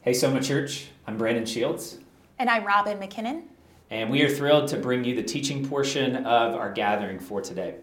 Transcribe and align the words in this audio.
Hey, 0.00 0.14
Soma 0.14 0.40
Church. 0.40 0.90
I'm 1.08 1.18
Brandon 1.18 1.44
Shields. 1.44 1.98
And 2.38 2.48
I'm 2.48 2.64
Robin 2.64 2.98
McKinnon. 2.98 3.42
And 3.90 4.08
we 4.08 4.22
are 4.22 4.28
thrilled 4.28 4.68
to 4.68 4.76
bring 4.76 5.02
you 5.02 5.16
the 5.16 5.24
teaching 5.24 5.68
portion 5.68 6.24
of 6.24 6.54
our 6.54 6.72
gathering 6.72 7.18
for 7.18 7.40
today. 7.40 7.74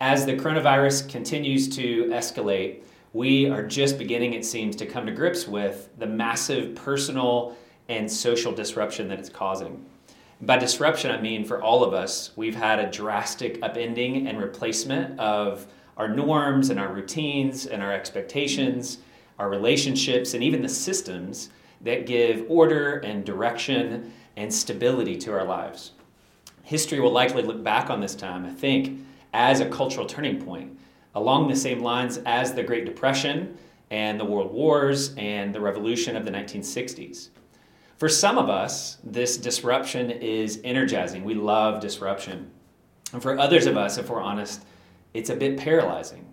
As 0.00 0.24
the 0.24 0.34
coronavirus 0.34 1.08
continues 1.08 1.68
to 1.76 2.04
escalate, 2.06 2.84
we 3.12 3.50
are 3.50 3.66
just 3.66 3.98
beginning, 3.98 4.34
it 4.34 4.44
seems, 4.44 4.76
to 4.76 4.86
come 4.86 5.04
to 5.04 5.10
grips 5.10 5.48
with 5.48 5.88
the 5.98 6.06
massive 6.06 6.76
personal 6.76 7.56
and 7.88 8.10
social 8.10 8.52
disruption 8.52 9.08
that 9.08 9.18
it's 9.18 9.28
causing. 9.28 9.84
By 10.42 10.58
disruption, 10.58 11.10
I 11.10 11.20
mean 11.20 11.44
for 11.44 11.60
all 11.60 11.82
of 11.82 11.92
us, 11.92 12.30
we've 12.36 12.54
had 12.54 12.78
a 12.78 12.88
drastic 12.88 13.60
upending 13.62 14.28
and 14.28 14.38
replacement 14.38 15.18
of 15.18 15.66
our 15.96 16.08
norms 16.08 16.70
and 16.70 16.78
our 16.78 16.92
routines 16.92 17.66
and 17.66 17.82
our 17.82 17.92
expectations 17.92 18.98
our 19.38 19.48
relationships, 19.48 20.34
and 20.34 20.42
even 20.42 20.62
the 20.62 20.68
systems 20.68 21.50
that 21.80 22.06
give 22.06 22.44
order 22.48 22.98
and 22.98 23.24
direction 23.24 24.12
and 24.36 24.52
stability 24.52 25.16
to 25.16 25.32
our 25.32 25.44
lives. 25.44 25.92
History 26.62 27.00
will 27.00 27.10
likely 27.10 27.42
look 27.42 27.62
back 27.62 27.90
on 27.90 28.00
this 28.00 28.14
time, 28.14 28.44
I 28.46 28.50
think, 28.50 29.04
as 29.34 29.60
a 29.60 29.68
cultural 29.68 30.06
turning 30.06 30.40
point, 30.42 30.78
along 31.14 31.48
the 31.48 31.56
same 31.56 31.80
lines 31.80 32.18
as 32.24 32.54
the 32.54 32.62
Great 32.62 32.84
Depression 32.84 33.56
and 33.90 34.18
the 34.18 34.24
World 34.24 34.52
Wars 34.52 35.14
and 35.16 35.54
the 35.54 35.60
revolution 35.60 36.16
of 36.16 36.24
the 36.24 36.30
1960s. 36.30 37.28
For 37.98 38.08
some 38.08 38.38
of 38.38 38.48
us, 38.48 38.98
this 39.04 39.36
disruption 39.36 40.10
is 40.10 40.60
energizing. 40.64 41.24
We 41.24 41.34
love 41.34 41.80
disruption. 41.80 42.50
And 43.12 43.22
for 43.22 43.38
others 43.38 43.66
of 43.66 43.76
us, 43.76 43.98
if 43.98 44.08
we're 44.08 44.20
honest, 44.20 44.64
it's 45.14 45.30
a 45.30 45.36
bit 45.36 45.58
paralyzing. 45.58 46.26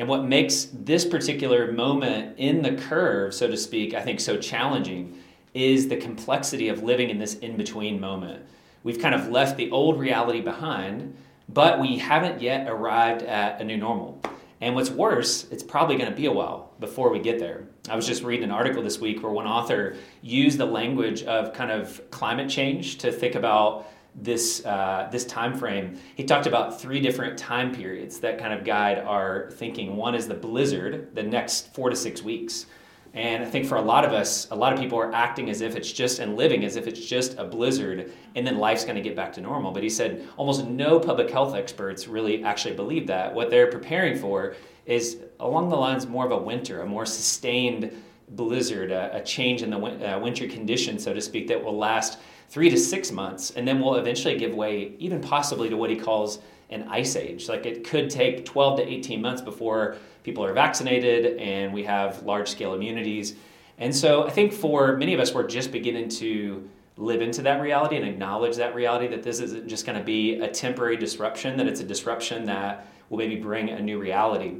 And 0.00 0.08
what 0.08 0.24
makes 0.24 0.68
this 0.72 1.04
particular 1.04 1.72
moment 1.72 2.38
in 2.38 2.62
the 2.62 2.72
curve, 2.72 3.34
so 3.34 3.46
to 3.48 3.56
speak, 3.58 3.92
I 3.92 4.00
think 4.00 4.18
so 4.18 4.38
challenging 4.38 5.18
is 5.52 5.88
the 5.88 5.98
complexity 5.98 6.70
of 6.70 6.82
living 6.82 7.10
in 7.10 7.18
this 7.18 7.34
in 7.34 7.58
between 7.58 8.00
moment. 8.00 8.42
We've 8.82 8.98
kind 8.98 9.14
of 9.14 9.28
left 9.28 9.58
the 9.58 9.70
old 9.70 10.00
reality 10.00 10.40
behind, 10.40 11.14
but 11.50 11.80
we 11.80 11.98
haven't 11.98 12.40
yet 12.40 12.66
arrived 12.66 13.24
at 13.24 13.60
a 13.60 13.64
new 13.64 13.76
normal. 13.76 14.22
And 14.62 14.74
what's 14.74 14.88
worse, 14.88 15.46
it's 15.50 15.62
probably 15.62 15.98
going 15.98 16.08
to 16.08 16.16
be 16.16 16.24
a 16.24 16.32
while 16.32 16.72
before 16.80 17.10
we 17.10 17.18
get 17.18 17.38
there. 17.38 17.66
I 17.90 17.94
was 17.94 18.06
just 18.06 18.22
reading 18.22 18.44
an 18.44 18.50
article 18.52 18.82
this 18.82 19.00
week 19.00 19.22
where 19.22 19.32
one 19.32 19.46
author 19.46 19.96
used 20.22 20.56
the 20.56 20.64
language 20.64 21.24
of 21.24 21.52
kind 21.52 21.70
of 21.70 22.10
climate 22.10 22.48
change 22.48 22.96
to 22.98 23.12
think 23.12 23.34
about 23.34 23.86
this 24.14 24.64
uh, 24.66 25.08
this 25.10 25.24
time 25.24 25.56
frame 25.56 25.98
he 26.14 26.24
talked 26.24 26.46
about 26.46 26.80
three 26.80 27.00
different 27.00 27.38
time 27.38 27.74
periods 27.74 28.20
that 28.20 28.38
kind 28.38 28.52
of 28.52 28.64
guide 28.64 28.98
our 28.98 29.50
thinking. 29.52 29.96
One 29.96 30.14
is 30.14 30.26
the 30.26 30.34
blizzard 30.34 31.14
the 31.14 31.22
next 31.22 31.72
four 31.74 31.90
to 31.90 31.96
six 31.96 32.22
weeks. 32.22 32.66
And 33.12 33.42
i 33.42 33.46
think 33.46 33.66
for 33.66 33.76
a 33.76 33.82
lot 33.82 34.04
of 34.04 34.12
us 34.12 34.48
a 34.50 34.54
lot 34.54 34.72
of 34.72 34.78
people 34.78 34.98
are 34.98 35.12
acting 35.12 35.50
as 35.50 35.62
if 35.62 35.74
it's 35.74 35.90
just 35.90 36.20
and 36.20 36.36
living 36.36 36.64
as 36.64 36.76
if 36.76 36.86
it's 36.86 37.04
just 37.04 37.36
a 37.38 37.44
blizzard 37.44 38.12
and 38.36 38.46
then 38.46 38.58
life's 38.58 38.84
going 38.84 38.96
to 38.96 39.02
get 39.02 39.16
back 39.16 39.32
to 39.34 39.40
normal. 39.40 39.72
But 39.72 39.82
he 39.82 39.90
said 39.90 40.28
almost 40.36 40.64
no 40.66 41.00
public 41.00 41.30
health 41.30 41.54
experts 41.54 42.06
really 42.06 42.44
actually 42.44 42.74
believe 42.74 43.06
that. 43.08 43.34
What 43.34 43.50
they're 43.50 43.70
preparing 43.70 44.16
for 44.16 44.54
is 44.86 45.18
along 45.38 45.68
the 45.68 45.76
lines 45.76 46.06
more 46.06 46.24
of 46.24 46.32
a 46.32 46.38
winter 46.38 46.82
a 46.82 46.86
more 46.86 47.06
sustained 47.06 47.92
blizzard 48.30 48.90
a, 48.90 49.16
a 49.16 49.22
change 49.22 49.62
in 49.62 49.70
the 49.70 49.78
win- 49.78 50.02
uh, 50.02 50.18
winter 50.18 50.46
conditions 50.46 51.04
so 51.04 51.12
to 51.12 51.20
speak 51.20 51.48
that 51.48 51.62
will 51.62 51.76
last 51.76 52.18
three 52.50 52.68
to 52.68 52.76
six 52.76 53.12
months, 53.12 53.52
and 53.52 53.66
then 53.66 53.80
we'll 53.80 53.94
eventually 53.94 54.36
give 54.36 54.52
way, 54.54 54.94
even 54.98 55.20
possibly, 55.20 55.68
to 55.68 55.76
what 55.76 55.88
he 55.88 55.96
calls 55.96 56.40
an 56.68 56.86
ice 56.88 57.16
age. 57.16 57.48
Like 57.48 57.64
it 57.64 57.84
could 57.84 58.10
take 58.10 58.44
12 58.44 58.78
to 58.78 58.88
18 58.88 59.22
months 59.22 59.40
before 59.40 59.96
people 60.24 60.44
are 60.44 60.52
vaccinated 60.52 61.38
and 61.38 61.72
we 61.72 61.84
have 61.84 62.22
large 62.22 62.48
scale 62.48 62.74
immunities. 62.74 63.34
And 63.78 63.94
so 63.94 64.26
I 64.26 64.30
think 64.30 64.52
for 64.52 64.96
many 64.96 65.14
of 65.14 65.20
us, 65.20 65.32
we're 65.32 65.46
just 65.46 65.72
beginning 65.72 66.08
to 66.10 66.68
live 66.96 67.22
into 67.22 67.40
that 67.42 67.60
reality 67.62 67.96
and 67.96 68.06
acknowledge 68.06 68.56
that 68.56 68.74
reality 68.74 69.06
that 69.08 69.22
this 69.22 69.40
isn't 69.40 69.68
just 69.68 69.86
going 69.86 69.98
to 69.98 70.04
be 70.04 70.34
a 70.40 70.48
temporary 70.48 70.96
disruption, 70.96 71.56
that 71.56 71.66
it's 71.66 71.80
a 71.80 71.84
disruption 71.84 72.44
that 72.46 72.86
will 73.08 73.18
maybe 73.18 73.36
bring 73.36 73.70
a 73.70 73.80
new 73.80 73.98
reality. 73.98 74.56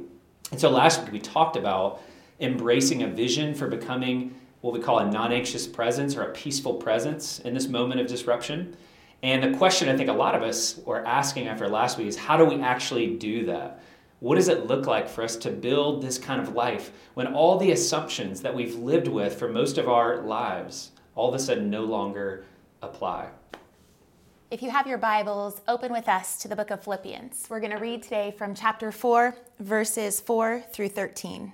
And 0.49 0.59
so 0.59 0.69
last 0.69 1.03
week 1.03 1.11
we 1.11 1.19
talked 1.19 1.55
about 1.55 2.01
embracing 2.41 3.03
a 3.03 3.07
vision 3.07 3.53
for 3.53 3.67
becoming 3.67 4.35
what 4.61 4.73
we 4.73 4.79
call 4.79 4.99
a 4.99 5.09
non 5.09 5.31
anxious 5.31 5.67
presence 5.67 6.15
or 6.15 6.23
a 6.23 6.31
peaceful 6.31 6.73
presence 6.73 7.39
in 7.39 7.53
this 7.53 7.67
moment 7.67 8.01
of 8.01 8.07
disruption. 8.07 8.75
And 9.23 9.43
the 9.43 9.57
question 9.57 9.87
I 9.87 9.95
think 9.95 10.09
a 10.09 10.13
lot 10.13 10.35
of 10.35 10.41
us 10.41 10.79
were 10.85 11.05
asking 11.05 11.47
after 11.47 11.67
last 11.67 11.97
week 11.97 12.07
is 12.07 12.17
how 12.17 12.37
do 12.37 12.45
we 12.45 12.59
actually 12.61 13.15
do 13.15 13.45
that? 13.45 13.81
What 14.19 14.35
does 14.35 14.47
it 14.47 14.67
look 14.67 14.85
like 14.85 15.09
for 15.09 15.23
us 15.23 15.35
to 15.37 15.49
build 15.49 16.01
this 16.01 16.17
kind 16.17 16.41
of 16.41 16.53
life 16.53 16.91
when 17.15 17.33
all 17.33 17.57
the 17.57 17.71
assumptions 17.71 18.41
that 18.41 18.53
we've 18.53 18.75
lived 18.75 19.07
with 19.07 19.37
for 19.37 19.47
most 19.47 19.77
of 19.77 19.89
our 19.89 20.21
lives 20.21 20.91
all 21.15 21.29
of 21.29 21.35
a 21.35 21.39
sudden 21.39 21.69
no 21.69 21.83
longer 21.83 22.45
apply? 22.81 23.29
If 24.51 24.61
you 24.61 24.69
have 24.69 24.85
your 24.85 24.97
Bibles, 24.97 25.61
open 25.67 25.91
with 25.91 26.09
us 26.09 26.37
to 26.39 26.47
the 26.47 26.55
book 26.55 26.71
of 26.71 26.83
Philippians. 26.83 27.47
We're 27.49 27.61
going 27.61 27.71
to 27.71 27.77
read 27.77 28.03
today 28.03 28.35
from 28.37 28.53
chapter 28.53 28.91
4, 28.91 29.35
verses 29.59 30.19
4 30.19 30.63
through 30.71 30.89
13. 30.89 31.53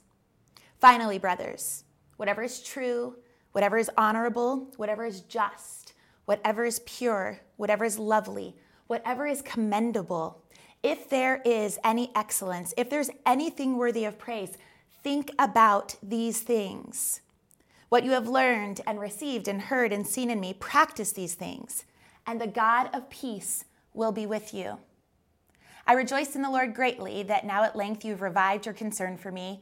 Finally, 0.81 1.19
brothers, 1.19 1.83
whatever 2.17 2.41
is 2.41 2.59
true, 2.59 3.15
whatever 3.51 3.77
is 3.77 3.91
honorable, 3.97 4.67
whatever 4.77 5.05
is 5.05 5.21
just, 5.21 5.93
whatever 6.25 6.65
is 6.65 6.79
pure, 6.87 7.39
whatever 7.57 7.85
is 7.85 7.99
lovely, 7.99 8.55
whatever 8.87 9.27
is 9.27 9.43
commendable, 9.43 10.41
if 10.81 11.07
there 11.07 11.39
is 11.45 11.77
any 11.83 12.11
excellence, 12.15 12.73
if 12.77 12.89
there's 12.89 13.11
anything 13.27 13.77
worthy 13.77 14.05
of 14.05 14.17
praise, 14.17 14.57
think 15.03 15.29
about 15.37 15.95
these 16.01 16.41
things. 16.41 17.21
What 17.89 18.03
you 18.03 18.11
have 18.11 18.27
learned 18.27 18.81
and 18.87 18.99
received 18.99 19.47
and 19.47 19.61
heard 19.61 19.93
and 19.93 20.07
seen 20.07 20.31
in 20.31 20.39
me, 20.39 20.51
practice 20.53 21.11
these 21.11 21.35
things, 21.35 21.85
and 22.25 22.41
the 22.41 22.47
God 22.47 22.89
of 22.91 23.07
peace 23.11 23.65
will 23.93 24.11
be 24.11 24.25
with 24.25 24.51
you. 24.51 24.79
I 25.85 25.93
rejoice 25.93 26.35
in 26.35 26.41
the 26.41 26.49
Lord 26.49 26.73
greatly 26.73 27.21
that 27.23 27.45
now 27.45 27.63
at 27.63 27.75
length 27.75 28.03
you've 28.03 28.23
revived 28.23 28.65
your 28.65 28.73
concern 28.73 29.15
for 29.17 29.31
me. 29.31 29.61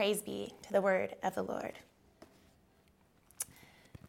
Praise 0.00 0.22
be 0.22 0.50
to 0.62 0.72
the 0.72 0.80
word 0.80 1.14
of 1.22 1.34
the 1.34 1.42
Lord. 1.42 1.74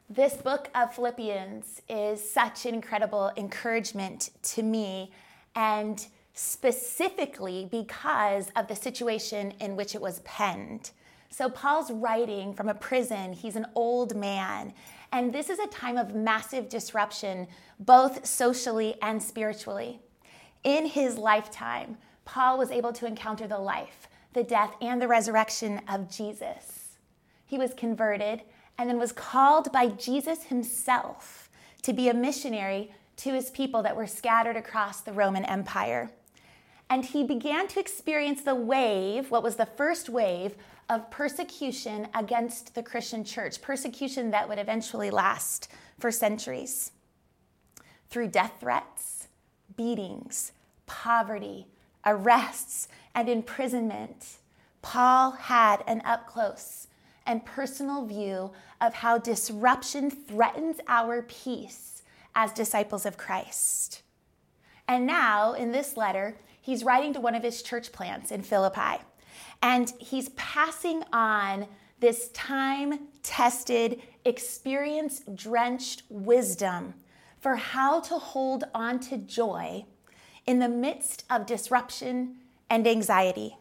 This 0.10 0.36
book 0.36 0.70
of 0.74 0.96
Philippians 0.96 1.82
is 1.90 2.32
such 2.32 2.66
an 2.66 2.74
incredible 2.74 3.30
encouragement 3.36 4.30
to 4.44 4.64
me, 4.64 5.12
and 5.54 6.08
specifically 6.34 7.68
because 7.70 8.52
of 8.56 8.70
the 8.70 8.76
situation 8.78 9.52
in 9.60 9.76
which 9.76 9.94
it 9.94 10.00
was 10.00 10.22
penned. 10.22 10.92
So, 11.30 11.50
Paul's 11.50 11.92
writing 11.92 12.54
from 12.54 12.70
a 12.70 12.74
prison, 12.74 13.34
he's 13.34 13.58
an 13.58 13.68
old 13.76 14.16
man, 14.16 14.74
and 15.12 15.34
this 15.34 15.50
is 15.50 15.60
a 15.60 15.68
time 15.68 15.98
of 15.98 16.16
massive 16.16 16.70
disruption, 16.70 17.48
both 17.82 18.26
socially 18.26 18.96
and 19.02 19.22
spiritually. 19.22 20.00
In 20.64 20.86
his 20.86 21.18
lifetime, 21.18 21.98
Paul 22.24 22.58
was 22.58 22.72
able 22.72 22.94
to 22.94 23.06
encounter 23.06 23.46
the 23.46 23.60
life, 23.60 24.08
the 24.34 24.44
death, 24.44 24.76
and 24.82 25.02
the 25.02 25.08
resurrection 25.08 25.82
of 25.88 26.10
Jesus. 26.10 26.98
He 27.46 27.58
was 27.58 27.74
converted 27.74 28.42
and 28.78 28.90
then 28.90 28.98
was 28.98 29.12
called 29.12 29.72
by 29.72 29.90
Jesus 29.90 30.44
himself 30.44 31.50
to 31.82 31.94
be 31.94 32.10
a 32.10 32.14
missionary 32.14 32.92
to 33.18 33.34
his 33.34 33.50
people 33.50 33.84
that 33.84 33.96
were 33.96 34.08
scattered 34.08 34.56
across 34.56 35.02
the 35.02 35.14
Roman 35.14 35.46
Empire. 35.46 36.12
And 36.90 37.06
he 37.06 37.24
began 37.24 37.68
to 37.70 37.80
experience 37.80 38.42
the 38.42 38.56
wave, 38.56 39.32
what 39.32 39.44
was 39.44 39.56
the 39.56 39.66
first 39.66 40.10
wave 40.10 40.56
of 40.90 41.10
persecution 41.10 42.08
against 42.14 42.76
the 42.76 42.84
Christian 42.84 43.24
church, 43.24 43.62
persecution 43.62 44.32
that 44.32 44.50
would 44.50 44.60
eventually 44.60 45.10
last 45.10 45.70
for 46.00 46.12
centuries. 46.12 46.92
Through 48.10 48.28
death 48.28 48.54
threats, 48.60 49.28
beatings, 49.78 50.52
poverty, 50.86 51.68
arrests, 52.06 52.88
and 53.14 53.30
imprisonment, 53.30 54.38
Paul 54.82 55.32
had 55.32 55.84
an 55.88 56.02
up 56.06 56.28
close 56.28 56.88
and 57.26 57.46
personal 57.46 58.06
view 58.06 58.52
of 58.80 58.96
how 58.96 59.18
disruption 59.18 60.10
threatens 60.10 60.78
our 60.88 61.22
peace 61.22 62.02
as 62.36 62.52
disciples 62.52 63.06
of 63.06 63.18
Christ. 63.18 64.02
And 64.88 65.06
now, 65.06 65.54
in 65.54 65.72
this 65.72 65.96
letter, 65.96 66.38
he's 66.62 66.84
writing 66.84 67.14
to 67.14 67.22
one 67.22 67.36
of 67.36 67.44
his 67.44 67.62
church 67.62 67.92
plants 67.92 68.32
in 68.32 68.42
Philippi, 68.42 69.04
and 69.62 69.94
he's 70.00 70.30
passing 70.30 71.04
on 71.14 71.68
this 72.00 72.30
time 72.30 73.08
tested, 73.22 74.02
experience 74.26 75.22
drenched 75.36 76.04
wisdom 76.10 76.96
for 77.40 77.56
how 77.56 78.00
to 78.02 78.16
hold 78.16 78.64
on 78.74 79.00
to 79.00 79.18
joy 79.18 79.86
in 80.46 80.60
the 80.60 80.70
midst 80.70 81.24
of 81.30 81.46
disruption 81.46 82.38
and 82.70 82.88
anxiety. 82.88 83.58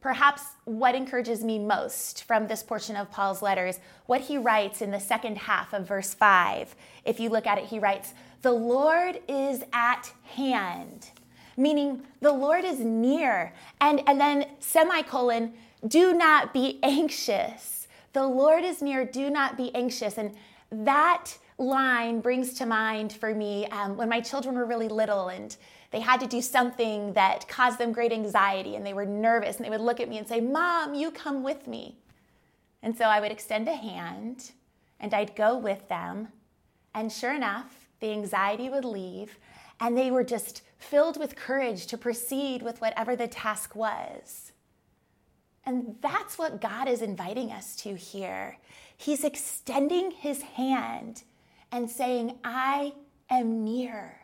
Perhaps 0.00 0.42
what 0.64 0.96
encourages 0.96 1.44
me 1.44 1.60
most 1.60 2.24
from 2.24 2.48
this 2.48 2.62
portion 2.62 2.96
of 2.96 3.10
Paul's 3.10 3.40
letters, 3.40 3.78
what 4.06 4.22
he 4.22 4.36
writes 4.36 4.82
in 4.82 4.90
the 4.90 4.98
second 4.98 5.38
half 5.38 5.72
of 5.72 5.86
verse 5.86 6.12
5. 6.12 6.74
If 7.04 7.20
you 7.20 7.30
look 7.30 7.46
at 7.46 7.58
it, 7.58 7.66
he 7.66 7.78
writes, 7.78 8.12
The 8.42 8.52
Lord 8.52 9.20
is 9.28 9.62
at 9.72 10.12
hand, 10.24 11.10
meaning 11.56 12.02
the 12.20 12.32
Lord 12.32 12.64
is 12.64 12.80
near. 12.80 13.52
And, 13.80 14.02
and 14.08 14.20
then, 14.20 14.46
semicolon, 14.58 15.52
do 15.86 16.12
not 16.12 16.52
be 16.52 16.80
anxious. 16.82 17.86
The 18.12 18.26
Lord 18.26 18.64
is 18.64 18.82
near, 18.82 19.04
do 19.04 19.30
not 19.30 19.56
be 19.56 19.72
anxious. 19.72 20.18
And 20.18 20.34
that 20.70 21.36
line 21.62 22.20
brings 22.20 22.54
to 22.54 22.66
mind 22.66 23.12
for 23.12 23.34
me 23.34 23.66
um, 23.68 23.96
when 23.96 24.08
my 24.08 24.20
children 24.20 24.54
were 24.54 24.66
really 24.66 24.88
little 24.88 25.28
and 25.28 25.56
they 25.90 26.00
had 26.00 26.20
to 26.20 26.26
do 26.26 26.40
something 26.40 27.12
that 27.12 27.48
caused 27.48 27.78
them 27.78 27.92
great 27.92 28.12
anxiety 28.12 28.76
and 28.76 28.84
they 28.84 28.94
were 28.94 29.06
nervous 29.06 29.56
and 29.56 29.64
they 29.64 29.70
would 29.70 29.80
look 29.80 30.00
at 30.00 30.08
me 30.08 30.18
and 30.18 30.26
say, 30.26 30.40
Mom, 30.40 30.94
you 30.94 31.10
come 31.10 31.42
with 31.42 31.66
me. 31.66 31.96
And 32.82 32.96
so 32.96 33.04
I 33.04 33.20
would 33.20 33.32
extend 33.32 33.68
a 33.68 33.76
hand 33.76 34.52
and 34.98 35.14
I'd 35.14 35.36
go 35.36 35.56
with 35.56 35.88
them. 35.88 36.28
And 36.94 37.12
sure 37.12 37.34
enough, 37.34 37.88
the 38.00 38.10
anxiety 38.10 38.68
would 38.68 38.84
leave 38.84 39.38
and 39.80 39.96
they 39.96 40.10
were 40.10 40.24
just 40.24 40.62
filled 40.78 41.18
with 41.18 41.36
courage 41.36 41.86
to 41.86 41.98
proceed 41.98 42.62
with 42.62 42.80
whatever 42.80 43.14
the 43.14 43.28
task 43.28 43.74
was. 43.76 44.52
And 45.64 45.96
that's 46.00 46.38
what 46.38 46.60
God 46.60 46.88
is 46.88 47.02
inviting 47.02 47.52
us 47.52 47.76
to 47.76 47.94
here. 47.94 48.58
He's 48.96 49.24
extending 49.24 50.10
his 50.10 50.42
hand 50.42 51.22
and 51.72 51.90
saying, 51.90 52.38
I 52.44 52.92
am 53.30 53.64
near. 53.64 54.20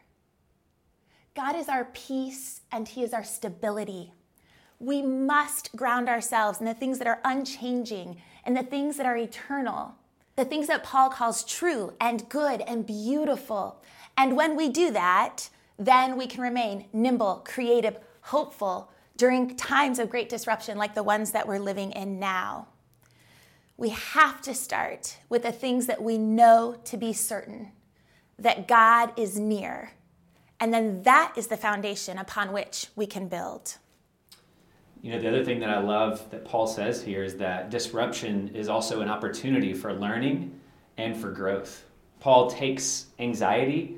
God 1.34 1.56
is 1.56 1.68
our 1.68 1.86
peace 1.86 2.60
and 2.70 2.86
He 2.86 3.02
is 3.02 3.12
our 3.12 3.24
stability. 3.24 4.12
We 4.78 5.02
must 5.02 5.74
ground 5.74 6.08
ourselves 6.08 6.60
in 6.60 6.66
the 6.66 6.74
things 6.74 6.98
that 6.98 7.08
are 7.08 7.20
unchanging 7.24 8.20
and 8.44 8.56
the 8.56 8.62
things 8.62 8.96
that 8.96 9.06
are 9.06 9.16
eternal, 9.16 9.94
the 10.36 10.44
things 10.44 10.68
that 10.68 10.84
Paul 10.84 11.10
calls 11.10 11.44
true 11.44 11.94
and 12.00 12.28
good 12.28 12.60
and 12.60 12.86
beautiful. 12.86 13.82
And 14.16 14.36
when 14.36 14.56
we 14.56 14.68
do 14.68 14.90
that, 14.92 15.48
then 15.78 16.16
we 16.16 16.26
can 16.26 16.42
remain 16.42 16.86
nimble, 16.92 17.42
creative, 17.44 17.98
hopeful 18.20 18.90
during 19.16 19.56
times 19.56 19.98
of 19.98 20.10
great 20.10 20.28
disruption 20.28 20.76
like 20.76 20.94
the 20.94 21.02
ones 21.02 21.32
that 21.32 21.46
we're 21.46 21.58
living 21.58 21.92
in 21.92 22.20
now. 22.20 22.68
We 23.78 23.88
have 23.90 24.42
to 24.42 24.54
start 24.54 25.16
with 25.30 25.44
the 25.44 25.52
things 25.52 25.86
that 25.86 26.02
we 26.02 26.18
know 26.18 26.76
to 26.84 26.96
be 26.98 27.14
certain 27.14 27.72
that 28.38 28.68
God 28.68 29.12
is 29.16 29.38
near 29.38 29.92
and 30.60 30.72
then 30.72 31.02
that 31.02 31.32
is 31.36 31.46
the 31.46 31.56
foundation 31.56 32.18
upon 32.18 32.52
which 32.52 32.88
we 32.96 33.06
can 33.06 33.28
build. 33.28 33.76
You 35.02 35.12
know, 35.12 35.20
the 35.20 35.28
other 35.28 35.44
thing 35.44 35.60
that 35.60 35.70
I 35.70 35.78
love 35.78 36.28
that 36.30 36.44
Paul 36.44 36.66
says 36.66 37.02
here 37.02 37.22
is 37.22 37.36
that 37.36 37.70
disruption 37.70 38.50
is 38.54 38.68
also 38.68 39.00
an 39.00 39.08
opportunity 39.08 39.72
for 39.72 39.92
learning 39.92 40.58
and 40.96 41.16
for 41.16 41.30
growth. 41.30 41.84
Paul 42.18 42.50
takes 42.50 43.06
anxiety, 43.20 43.96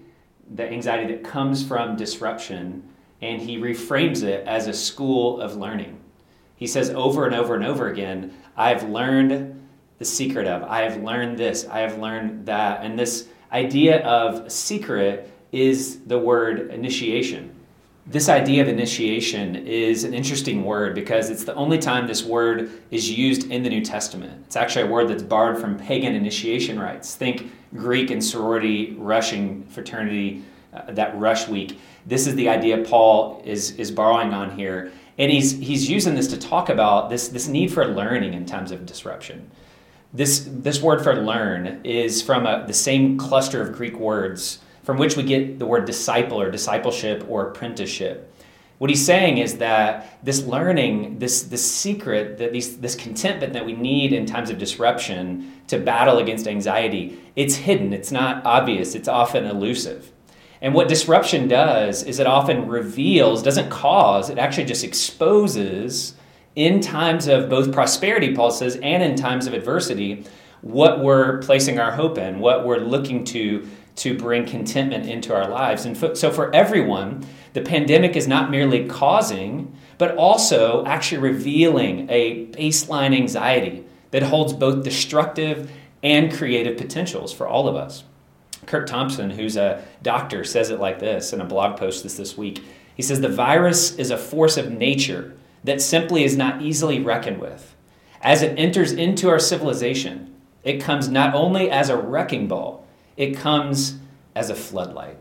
the 0.55 0.71
anxiety 0.71 1.11
that 1.15 1.25
comes 1.25 1.65
from 1.67 1.97
disruption, 1.97 2.87
and 3.23 3.41
he 3.41 3.57
reframes 3.57 4.23
it 4.23 4.47
as 4.47 4.67
a 4.67 4.75
school 4.75 5.41
of 5.41 5.57
learning. 5.57 5.99
He 6.57 6.67
says 6.67 6.91
over 6.91 7.25
and 7.25 7.35
over 7.35 7.55
and 7.55 7.65
over 7.65 7.89
again, 7.89 8.35
I've 8.55 8.83
learned 8.83 9.60
the 10.01 10.05
secret 10.07 10.47
of, 10.47 10.63
I 10.63 10.81
have 10.81 11.03
learned 11.03 11.37
this, 11.37 11.69
I 11.69 11.81
have 11.81 11.99
learned 11.99 12.47
that. 12.47 12.83
And 12.83 12.99
this 12.99 13.29
idea 13.53 14.03
of 14.03 14.51
secret 14.51 15.31
is 15.53 16.01
the 16.07 16.19
word 16.19 16.71
initiation. 16.71 17.55
This 18.07 18.31
idea 18.31 18.63
of 18.63 18.69
initiation 18.69 19.55
is 19.57 20.05
an 20.05 20.15
interesting 20.15 20.65
word 20.65 20.95
because 20.95 21.29
it's 21.29 21.45
the 21.45 21.55
only 21.55 21.77
time 21.77 22.07
this 22.07 22.25
word 22.25 22.71
is 22.91 23.11
used 23.11 23.51
in 23.51 23.63
the 23.63 23.69
New 23.69 23.85
Testament. 23.85 24.43
It's 24.47 24.57
actually 24.57 24.87
a 24.87 24.91
word 24.91 25.09
that's 25.09 25.23
borrowed 25.23 25.61
from 25.61 25.77
pagan 25.79 26.15
initiation 26.15 26.81
rites. 26.81 27.15
Think 27.15 27.53
Greek 27.75 28.11
and 28.11 28.25
sorority 28.25 28.95
rushing 28.99 29.65
fraternity, 29.67 30.43
uh, 30.73 30.93
that 30.93 31.17
rush 31.19 31.47
week. 31.47 31.79
This 32.07 32.27
is 32.27 32.35
the 32.37 32.49
idea 32.49 32.79
Paul 32.79 33.43
is, 33.45 33.73
is 33.73 33.91
borrowing 33.91 34.33
on 34.33 34.57
here. 34.57 34.93
And 35.19 35.31
he's, 35.31 35.59
he's 35.59 35.91
using 35.91 36.15
this 36.15 36.29
to 36.29 36.39
talk 36.39 36.71
about 36.71 37.11
this, 37.11 37.29
this 37.29 37.49
need 37.49 37.71
for 37.71 37.85
learning 37.85 38.33
in 38.33 38.47
times 38.47 38.73
of 38.73 38.87
disruption. 38.87 39.51
This, 40.13 40.49
this 40.49 40.83
word 40.83 41.03
for 41.03 41.15
learn 41.15 41.81
is 41.85 42.21
from 42.21 42.47
a, 42.47 42.65
the 42.67 42.73
same 42.73 43.17
cluster 43.17 43.63
of 43.63 43.73
Greek 43.73 43.99
words 43.99 44.59
from 44.83 44.99
which 44.99 45.17
we 45.17 45.23
get 45.23 45.59
the 45.59 45.67
word 45.67 45.85
disciple 45.85 46.41
or 46.41 46.51
discipleship 46.51 47.25
or 47.29 47.49
apprenticeship. 47.49 48.27
What 48.79 48.91
he's 48.91 49.05
saying 49.05 49.39
is 49.39 49.59
that 49.59 50.19
this 50.25 50.43
learning, 50.45 51.19
this, 51.19 51.43
this 51.43 51.71
secret, 51.71 52.39
that 52.39 52.53
these, 52.53 52.79
this 52.79 52.95
contentment 52.95 53.53
that 53.53 53.67
we 53.67 53.75
need 53.75 54.13
in 54.13 54.25
times 54.25 54.49
of 54.49 54.59
disruption 54.59 55.53
to 55.69 55.79
battle 55.79 56.19
against 56.19 56.49
anxiety, 56.49 57.21
it's 57.37 57.57
hidden, 57.57 57.93
it's 57.93 58.11
not 58.11 58.45
obvious, 58.47 58.95
it's 58.95 59.07
often 59.07 59.45
elusive. 59.45 60.11
And 60.63 60.75
what 60.75 60.89
disruption 60.89 61.47
does 61.47 62.03
is 62.03 62.19
it 62.19 62.27
often 62.27 62.69
reveals, 62.69 63.43
doesn't 63.43 63.71
cause, 63.71 64.31
it 64.31 64.39
actually 64.39 64.65
just 64.65 64.83
exposes 64.83 66.15
in 66.57 66.81
times 66.81 67.27
of 67.27 67.49
both 67.49 67.73
prosperity, 67.73 68.35
Paul 68.35 68.51
says, 68.51 68.77
and 68.77 69.03
in 69.03 69.17
times 69.17 69.47
of 69.47 69.55
adversity, 69.55 70.25
what 70.63 71.01
we're 71.01 71.39
placing 71.39 71.79
our 71.79 71.93
hope 71.93 72.19
in, 72.19 72.41
what 72.41 72.67
we're 72.67 72.79
looking 72.79 73.25
to 73.27 73.69
to 73.97 74.17
bring 74.17 74.47
contentment 74.47 75.07
into 75.07 75.35
our 75.35 75.49
lives. 75.49 75.85
And 75.85 75.97
so, 76.17 76.31
for 76.31 76.55
everyone, 76.55 77.27
the 77.53 77.61
pandemic 77.61 78.17
is 78.17 78.27
not 78.27 78.51
merely 78.51 78.87
causing, 78.87 79.77
but 79.99 80.17
also 80.17 80.85
actually 80.87 81.19
revealing 81.19 82.09
a 82.09 82.47
baseline 82.47 83.15
anxiety 83.15 83.85
that 84.11 84.23
holds 84.23 84.53
both 84.53 84.85
destructive 84.85 85.71
and 86.03 86.33
creative 86.33 86.79
potentials 86.79 87.33
for 87.33 87.47
all 87.47 87.69
of 87.69 87.77
us. 87.77 88.05
Curt 88.67 88.87
Thompson, 88.87 89.31
who's 89.31 89.57
a 89.57 89.85
doctor, 90.03 90.45
says 90.45 90.71
it 90.71 90.81
like 90.81 90.99
this 90.99 91.33
in 91.33 91.41
a 91.41 91.45
blog 91.45 91.79
post 91.79 92.03
this 92.03 92.17
this 92.17 92.39
week. 92.39 92.63
He 92.95 93.03
says 93.03 93.21
the 93.21 93.29
virus 93.29 93.97
is 93.97 94.11
a 94.11 94.17
force 94.17 94.57
of 94.57 94.71
nature 94.71 95.35
that 95.65 95.81
simply 95.81 96.25
is 96.25 96.37
not 96.37 96.63
easily 96.63 97.01
reckoned 97.01 97.41
with. 97.41 97.75
As 98.23 98.43
it 98.43 98.59
enters 98.59 98.93
into 98.93 99.29
our 99.29 99.39
civilization, 99.39 100.35
it 100.63 100.81
comes 100.81 101.09
not 101.09 101.35
only 101.35 101.71
as 101.71 101.89
a 101.89 101.97
wrecking 101.97 102.49
ball, 102.49 102.87
it 103.17 103.37
comes 103.37 103.99
as 104.35 104.51
a 104.51 104.55
floodlight. 104.55 105.17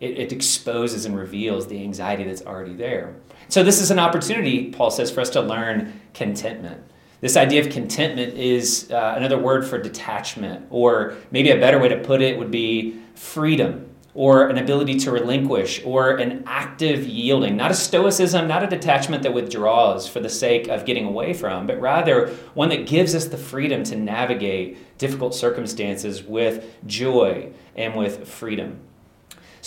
It, 0.00 0.18
it, 0.18 0.32
exposes 0.32 1.04
and 1.04 1.18
reveals 1.18 1.66
the 1.66 1.82
anxiety 1.82 2.22
that's 2.22 2.42
already 2.42 2.74
there. 2.74 3.16
So, 3.48 3.64
this 3.64 3.80
is 3.80 3.90
an 3.90 3.98
opportunity, 3.98 4.70
Paul 4.70 4.92
says, 4.92 5.10
for 5.10 5.20
us 5.20 5.30
to 5.30 5.40
learn 5.40 6.00
contentment. 6.14 6.84
This 7.20 7.36
idea 7.36 7.60
of 7.60 7.70
contentment 7.70 8.34
is 8.34 8.92
uh, 8.92 9.14
another 9.16 9.38
word 9.38 9.66
for 9.66 9.76
detachment, 9.76 10.66
or 10.70 11.16
maybe 11.32 11.50
a 11.50 11.58
better 11.58 11.80
way 11.80 11.88
to 11.88 11.98
put 11.98 12.22
it 12.22 12.38
would 12.38 12.52
be 12.52 13.00
freedom, 13.16 13.87
or 14.18 14.48
an 14.48 14.58
ability 14.58 14.98
to 14.98 15.12
relinquish, 15.12 15.80
or 15.84 16.16
an 16.16 16.42
active 16.44 17.06
yielding. 17.06 17.56
Not 17.56 17.70
a 17.70 17.74
stoicism, 17.74 18.48
not 18.48 18.64
a 18.64 18.66
detachment 18.66 19.22
that 19.22 19.32
withdraws 19.32 20.08
for 20.08 20.18
the 20.18 20.28
sake 20.28 20.66
of 20.66 20.84
getting 20.84 21.04
away 21.04 21.32
from, 21.32 21.68
but 21.68 21.80
rather 21.80 22.26
one 22.54 22.68
that 22.70 22.84
gives 22.84 23.14
us 23.14 23.26
the 23.26 23.38
freedom 23.38 23.84
to 23.84 23.94
navigate 23.94 24.98
difficult 24.98 25.36
circumstances 25.36 26.20
with 26.24 26.64
joy 26.84 27.52
and 27.76 27.94
with 27.94 28.26
freedom. 28.26 28.80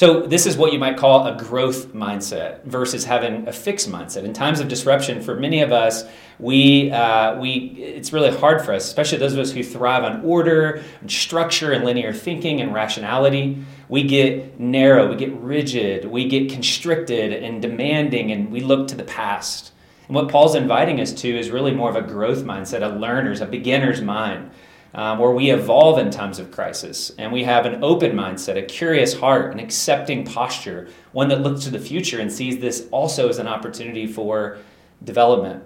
So, 0.02 0.22
this 0.22 0.48
is 0.48 0.58
what 0.58 0.74
you 0.74 0.80
might 0.80 0.98
call 0.98 1.28
a 1.28 1.38
growth 1.38 1.94
mindset 1.94 2.64
versus 2.64 3.06
having 3.06 3.48
a 3.48 3.52
fixed 3.52 3.88
mindset. 3.88 4.24
In 4.24 4.34
times 4.34 4.60
of 4.60 4.68
disruption, 4.68 5.22
for 5.22 5.36
many 5.36 5.62
of 5.62 5.72
us, 5.72 6.06
we, 6.40 6.90
uh, 6.90 7.40
we, 7.40 7.76
it's 7.78 8.12
really 8.12 8.36
hard 8.36 8.66
for 8.66 8.74
us, 8.74 8.84
especially 8.86 9.20
those 9.20 9.34
of 9.34 9.38
us 9.38 9.52
who 9.52 9.62
thrive 9.62 10.04
on 10.04 10.26
order, 10.26 10.82
and 11.02 11.12
structure, 11.12 11.72
and 11.72 11.86
linear 11.86 12.14
thinking 12.14 12.62
and 12.62 12.74
rationality. 12.74 13.64
We 13.90 14.02
get 14.02 14.60
narrow, 14.60 15.08
we 15.08 15.18
get 15.18 15.34
rigid, 15.34 16.06
we 16.06 16.28
get 16.28 16.50
constricted 16.50 17.32
and 17.32 17.62
demanding, 17.62 18.32
and 18.32 18.52
we 18.52 18.62
look 18.62 18.88
to 18.88 18.96
the 18.96 19.04
past 19.04 19.72
And 20.08 20.16
what 20.16 20.30
Paul's 20.30 20.56
inviting 20.56 21.00
us 21.00 21.14
to 21.14 21.30
is 21.30 21.52
really 21.52 21.76
more 21.76 21.92
of 21.92 21.96
a 21.96 22.02
growth 22.02 22.44
mindset, 22.44 22.82
a 22.82 22.98
learner's, 22.98 23.40
a 23.40 23.46
beginner's 23.46 24.02
mind, 24.02 24.50
um, 24.94 25.20
where 25.20 25.32
we 25.32 25.52
evolve 25.52 26.00
in 26.00 26.10
times 26.12 26.40
of 26.40 26.52
crisis 26.52 27.12
and 27.18 27.32
we 27.32 27.44
have 27.44 27.66
an 27.66 27.84
open 27.84 28.12
mindset, 28.12 28.58
a 28.58 28.62
curious 28.62 29.14
heart, 29.14 29.52
an 29.54 29.60
accepting 29.60 30.26
posture, 30.26 30.90
one 31.14 31.30
that 31.30 31.42
looks 31.42 31.64
to 31.64 31.72
the 31.72 31.80
future 31.80 32.20
and 32.20 32.32
sees 32.32 32.60
this 32.60 32.88
also 32.92 33.30
as 33.30 33.38
an 33.38 33.48
opportunity 33.48 34.06
for 34.06 34.58
development. 35.04 35.64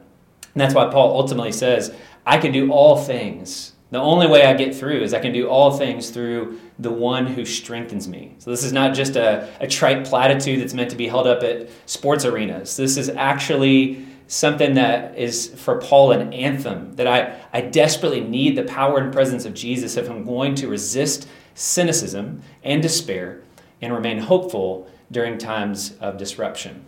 And 0.53 0.61
that's 0.61 0.73
why 0.73 0.89
Paul 0.89 1.19
ultimately 1.19 1.51
says, 1.51 1.93
I 2.25 2.37
can 2.37 2.51
do 2.51 2.71
all 2.71 2.97
things. 2.97 3.73
The 3.91 3.99
only 3.99 4.27
way 4.27 4.45
I 4.45 4.53
get 4.53 4.75
through 4.75 5.01
is 5.01 5.13
I 5.13 5.19
can 5.19 5.31
do 5.31 5.47
all 5.47 5.77
things 5.77 6.09
through 6.09 6.59
the 6.79 6.91
one 6.91 7.27
who 7.27 7.45
strengthens 7.45 8.07
me. 8.07 8.35
So, 8.39 8.49
this 8.49 8.63
is 8.63 8.73
not 8.73 8.93
just 8.95 9.15
a, 9.15 9.47
a 9.61 9.67
trite 9.67 10.05
platitude 10.05 10.59
that's 10.59 10.73
meant 10.73 10.89
to 10.89 10.95
be 10.95 11.07
held 11.07 11.27
up 11.27 11.43
at 11.43 11.69
sports 11.85 12.25
arenas. 12.25 12.75
This 12.75 12.97
is 12.97 13.09
actually 13.09 14.05
something 14.27 14.73
that 14.73 15.17
is 15.17 15.47
for 15.55 15.79
Paul 15.79 16.11
an 16.11 16.33
anthem 16.33 16.95
that 16.95 17.07
I, 17.07 17.39
I 17.53 17.61
desperately 17.61 18.21
need 18.21 18.57
the 18.57 18.63
power 18.63 18.97
and 18.99 19.13
presence 19.13 19.45
of 19.45 19.53
Jesus 19.53 19.97
if 19.97 20.09
I'm 20.09 20.23
going 20.23 20.55
to 20.55 20.67
resist 20.67 21.27
cynicism 21.53 22.41
and 22.63 22.81
despair 22.81 23.41
and 23.81 23.93
remain 23.93 24.19
hopeful 24.19 24.89
during 25.11 25.37
times 25.37 25.95
of 25.99 26.17
disruption. 26.17 26.83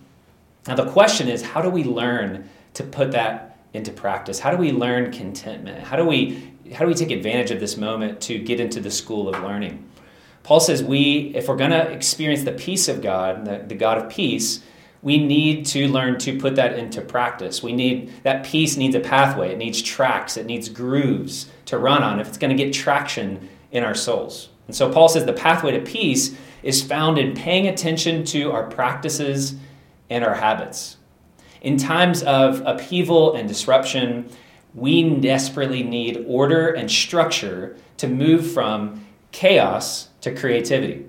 Now, 0.67 0.75
the 0.75 0.89
question 0.89 1.27
is 1.27 1.41
how 1.41 1.61
do 1.61 1.69
we 1.69 1.83
learn 1.83 2.49
to 2.73 2.83
put 2.83 3.11
that 3.11 3.59
into 3.73 3.91
practice? 3.91 4.39
How 4.39 4.51
do 4.51 4.57
we 4.57 4.71
learn 4.71 5.11
contentment? 5.11 5.83
How 5.83 5.95
do 5.95 6.05
we, 6.05 6.51
how 6.73 6.79
do 6.79 6.87
we 6.87 6.93
take 6.93 7.11
advantage 7.11 7.51
of 7.51 7.59
this 7.59 7.77
moment 7.77 8.19
to 8.21 8.39
get 8.39 8.59
into 8.59 8.79
the 8.79 8.91
school 8.91 9.29
of 9.29 9.41
learning? 9.43 9.87
Paul 10.43 10.59
says 10.59 10.83
we, 10.83 11.33
if 11.35 11.47
we're 11.47 11.57
going 11.57 11.71
to 11.71 11.91
experience 11.91 12.43
the 12.43 12.53
peace 12.53 12.87
of 12.87 13.01
God, 13.01 13.45
the, 13.45 13.63
the 13.67 13.75
God 13.75 13.97
of 13.97 14.09
peace, 14.09 14.61
we 15.07 15.17
need 15.17 15.65
to 15.65 15.87
learn 15.87 16.19
to 16.19 16.37
put 16.37 16.57
that 16.57 16.77
into 16.77 16.99
practice. 16.99 17.63
We 17.63 17.71
need 17.71 18.11
that 18.23 18.43
peace 18.43 18.75
needs 18.75 18.93
a 18.93 18.99
pathway, 18.99 19.53
it 19.53 19.57
needs 19.57 19.81
tracks, 19.81 20.35
it 20.35 20.45
needs 20.45 20.67
grooves 20.67 21.49
to 21.67 21.77
run 21.77 22.03
on 22.03 22.19
if 22.19 22.27
it's 22.27 22.37
going 22.37 22.55
to 22.55 22.61
get 22.61 22.73
traction 22.73 23.47
in 23.71 23.85
our 23.85 23.95
souls. 23.95 24.49
And 24.67 24.75
so 24.75 24.91
Paul 24.91 25.07
says 25.07 25.23
the 25.23 25.31
pathway 25.31 25.71
to 25.71 25.79
peace 25.79 26.35
is 26.61 26.83
found 26.83 27.17
in 27.17 27.33
paying 27.33 27.67
attention 27.67 28.25
to 28.25 28.51
our 28.51 28.69
practices 28.69 29.55
and 30.09 30.25
our 30.25 30.35
habits. 30.35 30.97
In 31.61 31.77
times 31.77 32.21
of 32.23 32.61
upheaval 32.65 33.33
and 33.33 33.47
disruption, 33.47 34.29
we 34.75 35.09
desperately 35.21 35.83
need 35.83 36.25
order 36.27 36.73
and 36.73 36.91
structure 36.91 37.77
to 37.95 38.09
move 38.09 38.51
from 38.51 39.05
chaos 39.31 40.09
to 40.19 40.35
creativity. 40.35 41.05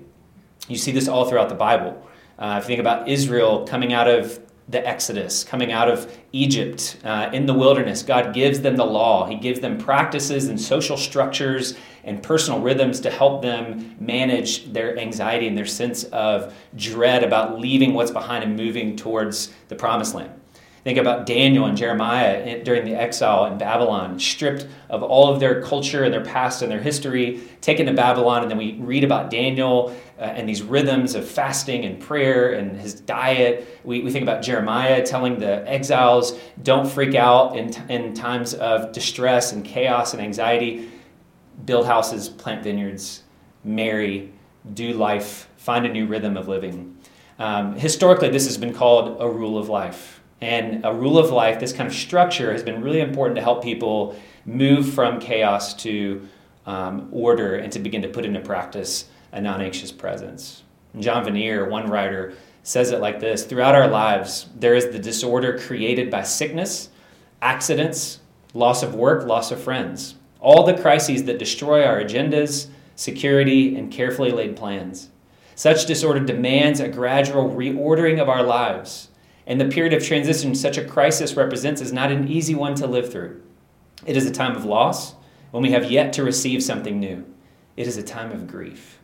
You 0.69 0.77
see 0.77 0.93
this 0.93 1.09
all 1.09 1.25
throughout 1.25 1.49
the 1.49 1.55
Bible. 1.55 2.01
Uh, 2.39 2.55
if 2.57 2.63
you 2.63 2.67
think 2.67 2.79
about 2.79 3.09
Israel 3.09 3.67
coming 3.67 3.91
out 3.91 4.07
of 4.07 4.39
the 4.69 4.87
Exodus, 4.87 5.43
coming 5.43 5.71
out 5.71 5.89
of 5.89 6.15
Egypt 6.31 6.97
uh, 7.03 7.29
in 7.33 7.45
the 7.45 7.53
wilderness, 7.53 8.01
God 8.01 8.33
gives 8.33 8.61
them 8.61 8.77
the 8.77 8.85
law. 8.85 9.27
He 9.27 9.35
gives 9.35 9.59
them 9.59 9.77
practices 9.77 10.47
and 10.47 10.59
social 10.59 10.95
structures 10.95 11.75
and 12.03 12.23
personal 12.23 12.61
rhythms 12.61 13.01
to 13.01 13.09
help 13.09 13.41
them 13.41 13.95
manage 13.99 14.71
their 14.71 14.97
anxiety 14.97 15.47
and 15.47 15.57
their 15.57 15.65
sense 15.65 16.05
of 16.05 16.53
dread 16.75 17.23
about 17.23 17.59
leaving 17.59 17.93
what's 17.93 18.11
behind 18.11 18.43
and 18.43 18.55
moving 18.55 18.95
towards 18.95 19.51
the 19.67 19.75
promised 19.75 20.15
land. 20.15 20.38
Think 20.83 20.97
about 20.97 21.25
Daniel 21.25 21.65
and 21.65 21.77
Jeremiah 21.77 22.63
during 22.63 22.85
the 22.85 22.95
exile 22.95 23.45
in 23.45 23.57
Babylon, 23.57 24.17
stripped 24.17 24.65
of 24.89 25.03
all 25.03 25.31
of 25.31 25.41
their 25.41 25.61
culture 25.61 26.05
and 26.05 26.13
their 26.13 26.23
past 26.23 26.61
and 26.61 26.71
their 26.71 26.79
history, 26.79 27.41
taken 27.59 27.85
to 27.87 27.93
Babylon. 27.93 28.43
And 28.43 28.51
then 28.51 28.57
we 28.57 28.73
read 28.73 29.03
about 29.03 29.29
Daniel 29.29 29.93
uh, 30.17 30.21
and 30.21 30.47
these 30.47 30.61
rhythms 30.61 31.15
of 31.15 31.27
fasting 31.27 31.83
and 31.83 31.99
prayer 31.99 32.53
and 32.53 32.79
his 32.79 32.93
diet. 32.93 33.79
We, 33.83 34.01
we 34.01 34.11
think 34.11 34.23
about 34.23 34.41
Jeremiah 34.41 35.05
telling 35.05 35.37
the 35.37 35.69
exiles, 35.69 36.39
don't 36.63 36.87
freak 36.89 37.13
out 37.13 37.57
in, 37.57 37.73
in 37.89 38.13
times 38.13 38.53
of 38.53 38.93
distress 38.93 39.51
and 39.51 39.65
chaos 39.65 40.13
and 40.13 40.21
anxiety. 40.21 40.89
Build 41.65 41.87
houses, 41.87 42.29
plant 42.29 42.63
vineyards, 42.63 43.23
marry, 43.65 44.31
do 44.73 44.93
life, 44.93 45.49
find 45.57 45.85
a 45.85 45.89
new 45.89 46.05
rhythm 46.05 46.37
of 46.37 46.47
living. 46.47 46.95
Um, 47.37 47.75
historically, 47.75 48.29
this 48.29 48.45
has 48.45 48.57
been 48.57 48.73
called 48.73 49.17
a 49.19 49.29
rule 49.29 49.57
of 49.57 49.67
life 49.67 50.18
and 50.41 50.85
a 50.85 50.93
rule 50.93 51.17
of 51.17 51.31
life, 51.31 51.59
this 51.59 51.73
kind 51.73 51.87
of 51.87 51.95
structure, 51.95 52.51
has 52.51 52.63
been 52.63 52.81
really 52.81 53.01
important 53.01 53.35
to 53.35 53.41
help 53.41 53.63
people 53.63 54.15
move 54.45 54.93
from 54.93 55.19
chaos 55.19 55.73
to 55.73 56.27
um, 56.65 57.09
order 57.11 57.55
and 57.55 57.71
to 57.73 57.79
begin 57.79 58.01
to 58.01 58.07
put 58.07 58.25
into 58.25 58.39
practice 58.39 59.09
a 59.31 59.41
non 59.41 59.61
anxious 59.61 59.91
presence. 59.91 60.63
And 60.93 61.03
Jean 61.03 61.25
Vanier, 61.25 61.69
one 61.69 61.87
writer, 61.87 62.33
says 62.63 62.91
it 62.91 63.01
like 63.01 63.19
this 63.19 63.43
Throughout 63.45 63.75
our 63.75 63.87
lives, 63.87 64.47
there 64.55 64.75
is 64.75 64.89
the 64.89 64.99
disorder 64.99 65.57
created 65.57 66.09
by 66.09 66.23
sickness, 66.23 66.89
accidents, 67.41 68.19
loss 68.53 68.81
of 68.81 68.95
work, 68.95 69.25
loss 69.27 69.51
of 69.51 69.61
friends, 69.61 70.15
all 70.39 70.63
the 70.63 70.77
crises 70.77 71.25
that 71.25 71.37
destroy 71.37 71.83
our 71.83 72.01
agendas, 72.01 72.67
security, 72.95 73.75
and 73.75 73.91
carefully 73.91 74.31
laid 74.31 74.55
plans. 74.55 75.09
Such 75.55 75.85
disorder 75.85 76.21
demands 76.21 76.79
a 76.79 76.87
gradual 76.87 77.49
reordering 77.49 78.21
of 78.21 78.29
our 78.29 78.43
lives 78.43 79.08
and 79.49 79.59
the 79.59 79.65
period 79.65 79.93
of 79.93 80.05
transition 80.05 80.53
such 80.53 80.77
a 80.77 80.85
crisis 80.85 81.33
represents 81.33 81.81
is 81.81 81.91
not 81.91 82.11
an 82.11 82.27
easy 82.27 82.53
one 82.53 82.75
to 82.75 82.87
live 82.87 83.11
through. 83.11 83.41
It 84.05 84.15
is 84.15 84.27
a 84.27 84.31
time 84.31 84.55
of 84.55 84.63
loss 84.63 85.15
when 85.51 85.63
we 85.63 85.71
have 85.71 85.91
yet 85.91 86.13
to 86.13 86.23
receive 86.23 86.63
something 86.63 86.99
new. 86.99 87.25
It 87.75 87.87
is 87.87 87.97
a 87.97 88.03
time 88.03 88.31
of 88.31 88.47
grief. 88.47 88.99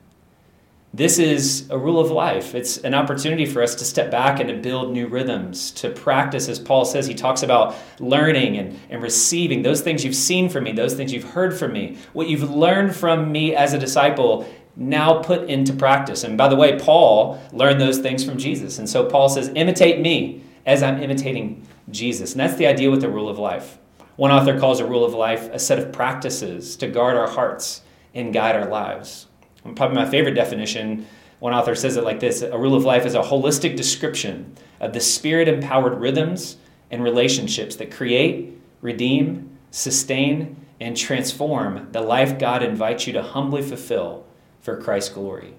This 0.94 1.18
is 1.18 1.68
a 1.72 1.78
rule 1.78 2.00
of 2.00 2.12
life. 2.12 2.56
It's 2.56 2.78
an 2.78 2.94
opportunity 2.94 3.46
for 3.46 3.62
us 3.62 3.76
to 3.76 3.84
step 3.84 4.12
back 4.12 4.40
and 4.40 4.48
to 4.48 4.56
build 4.56 4.94
new 4.94 5.08
rhythms, 5.08 5.72
to 5.72 5.90
practice, 5.90 6.48
as 6.48 6.60
Paul 6.60 6.86
says. 6.86 7.08
He 7.08 7.16
talks 7.16 7.44
about 7.44 7.76
learning 8.00 8.58
and, 8.58 8.80
and 8.90 9.02
receiving 9.02 9.64
those 9.64 9.82
things 9.82 10.06
you've 10.06 10.16
seen 10.16 10.48
from 10.48 10.64
me, 10.64 10.72
those 10.72 10.94
things 10.94 11.12
you've 11.12 11.32
heard 11.32 11.58
from 11.58 11.74
me, 11.74 11.98
what 12.14 12.30
you've 12.30 12.50
learned 12.50 12.96
from 12.96 13.30
me 13.32 13.54
as 13.56 13.74
a 13.74 13.80
disciple, 13.80 14.48
now 14.76 15.22
put 15.22 15.50
into 15.50 15.74
practice. 15.74 16.24
And 16.24 16.38
by 16.38 16.48
the 16.48 16.56
way, 16.56 16.78
Paul 16.78 17.42
learned 17.54 17.80
those 17.80 18.00
things 18.00 18.24
from 18.24 18.38
Jesus. 18.38 18.78
And 18.80 18.90
so 18.90 19.06
Paul 19.06 19.30
says, 19.30 19.52
imitate 19.56 20.02
me 20.02 20.44
as 20.66 20.84
I'm 20.84 21.02
imitating 21.02 21.66
Jesus. 21.90 22.32
And 22.32 22.40
that's 22.40 22.56
the 22.56 22.68
idea 22.68 22.92
with 22.92 23.02
the 23.02 23.10
rule 23.10 23.30
of 23.30 23.40
life. 23.40 23.78
One 24.16 24.32
author 24.32 24.60
calls 24.60 24.80
a 24.80 24.86
rule 24.86 25.06
of 25.06 25.14
life 25.14 25.50
a 25.52 25.60
set 25.60 25.80
of 25.80 25.92
practices 25.92 26.76
to 26.78 26.88
guard 26.88 27.18
our 27.18 27.30
hearts 27.30 27.82
and 28.14 28.34
guide 28.34 28.56
our 28.56 28.68
lives. 28.68 29.28
And 29.64 29.76
probably 29.76 29.98
my 29.98 30.10
favorite 30.10 30.36
definition, 30.36 31.06
one 31.40 31.54
author 31.54 31.76
says 31.76 31.98
it 31.98 32.04
like 32.04 32.20
this 32.20 32.42
a 32.42 32.58
rule 32.58 32.76
of 32.76 32.86
life 32.86 33.06
is 33.06 33.16
a 33.16 33.22
holistic 33.22 33.76
description 33.76 34.56
of 34.80 34.94
the 34.94 35.00
spirit 35.00 35.48
empowered 35.48 36.00
rhythms 36.00 36.58
and 36.92 37.04
relationships 37.04 37.76
that 37.78 37.92
create, 37.92 38.58
redeem, 38.82 39.58
sustain, 39.72 40.56
and 40.80 40.96
transform 40.96 41.88
the 41.92 42.02
life 42.02 42.38
God 42.38 42.62
invites 42.64 43.08
you 43.08 43.14
to 43.14 43.22
humbly 43.22 43.62
fulfill 43.62 44.25
for 44.66 44.76
Christ's 44.76 45.14
glory. 45.14 45.54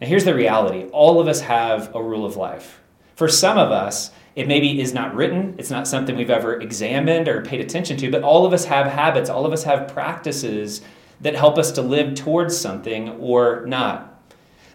Now, 0.00 0.06
here's 0.06 0.24
the 0.24 0.34
reality 0.34 0.84
all 0.92 1.20
of 1.20 1.26
us 1.26 1.40
have 1.40 1.94
a 1.94 2.02
rule 2.02 2.24
of 2.24 2.36
life. 2.36 2.80
For 3.16 3.28
some 3.28 3.58
of 3.58 3.72
us, 3.72 4.12
it 4.36 4.48
maybe 4.48 4.80
is 4.80 4.94
not 4.94 5.14
written, 5.14 5.56
it's 5.58 5.70
not 5.70 5.88
something 5.88 6.16
we've 6.16 6.30
ever 6.30 6.60
examined 6.60 7.28
or 7.28 7.42
paid 7.42 7.60
attention 7.60 7.96
to, 7.98 8.10
but 8.10 8.22
all 8.22 8.46
of 8.46 8.52
us 8.52 8.64
have 8.66 8.86
habits, 8.86 9.28
all 9.28 9.44
of 9.44 9.52
us 9.52 9.64
have 9.64 9.92
practices 9.92 10.80
that 11.20 11.34
help 11.34 11.58
us 11.58 11.72
to 11.72 11.82
live 11.82 12.14
towards 12.14 12.56
something 12.56 13.10
or 13.10 13.66
not. 13.66 14.22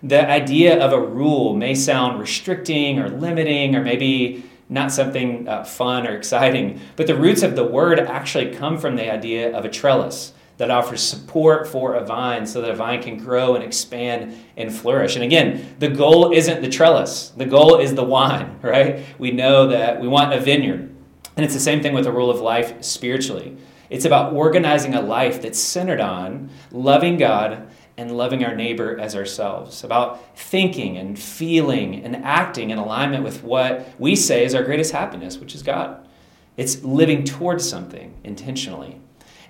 The 0.04 0.30
idea 0.30 0.84
of 0.84 0.94
a 0.94 1.02
rule 1.02 1.56
may 1.56 1.76
sound 1.76 2.20
restricting 2.20 3.00
or 3.00 3.10
limiting 3.10 3.76
or 3.76 3.82
maybe 3.82 4.44
not 4.70 4.92
something 4.92 5.48
uh, 5.48 5.64
fun 5.64 6.08
or 6.08 6.12
exciting, 6.18 6.80
but 6.96 7.08
the 7.08 7.16
roots 7.16 7.44
of 7.44 7.56
the 7.56 7.66
word 7.66 8.00
actually 8.00 8.54
come 8.54 8.78
from 8.78 8.96
the 8.96 9.12
idea 9.12 9.56
of 9.56 9.66
a 9.66 9.70
trellis 9.70 10.34
that 10.60 10.70
offers 10.70 11.02
support 11.02 11.66
for 11.70 11.94
a 11.96 12.06
vine 12.06 12.46
so 12.46 12.60
that 12.60 12.70
a 12.70 12.76
vine 12.76 13.02
can 13.02 13.18
grow 13.18 13.56
and 13.56 13.64
expand 13.64 14.38
and 14.58 14.76
flourish. 14.76 15.16
And 15.16 15.24
again, 15.24 15.76
the 15.80 15.88
goal 15.88 16.34
isn't 16.34 16.62
the 16.62 16.68
trellis, 16.68 17.30
the 17.30 17.46
goal 17.46 17.80
is 17.80 17.96
the 17.96 18.04
wine, 18.04 18.60
right? 18.62 19.06
We 19.18 19.32
know 19.32 19.68
that 19.68 20.02
we 20.02 20.08
want 20.10 20.34
a 20.34 20.40
vineyard. 20.40 20.94
And 21.38 21.46
it's 21.46 21.54
the 21.54 21.62
same 21.62 21.82
thing 21.82 21.94
with 21.94 22.04
the 22.04 22.12
rule 22.12 22.30
of 22.30 22.42
life 22.42 22.84
spiritually. 22.84 23.56
It's 23.90 24.04
about 24.04 24.34
organizing 24.34 24.94
a 24.94 25.02
life 25.02 25.42
that's 25.42 25.58
centered 25.58 26.02
on 26.02 26.50
loving 26.72 27.18
God 27.18 27.70
and 27.96 28.18
loving 28.18 28.44
our 28.44 28.54
neighbor 28.54 29.00
as 29.00 29.16
ourselves, 29.16 29.86
about 29.86 30.38
thinking 30.38 30.98
and 30.98 31.18
feeling 31.18 32.04
and 32.04 32.18
acting 32.18 32.70
in 32.70 32.78
alignment 32.78 33.24
with 33.24 33.44
what 33.44 33.90
we 33.98 34.14
say 34.14 34.44
is 34.44 34.54
our 34.54 34.64
greatest 34.64 34.92
happiness, 34.92 35.38
which 35.38 35.56
is 35.56 35.64
God. 35.64 36.06
It's 36.58 36.84
living 36.84 37.24
towards 37.24 37.68
something 37.68 38.14
intentionally. 38.26 39.00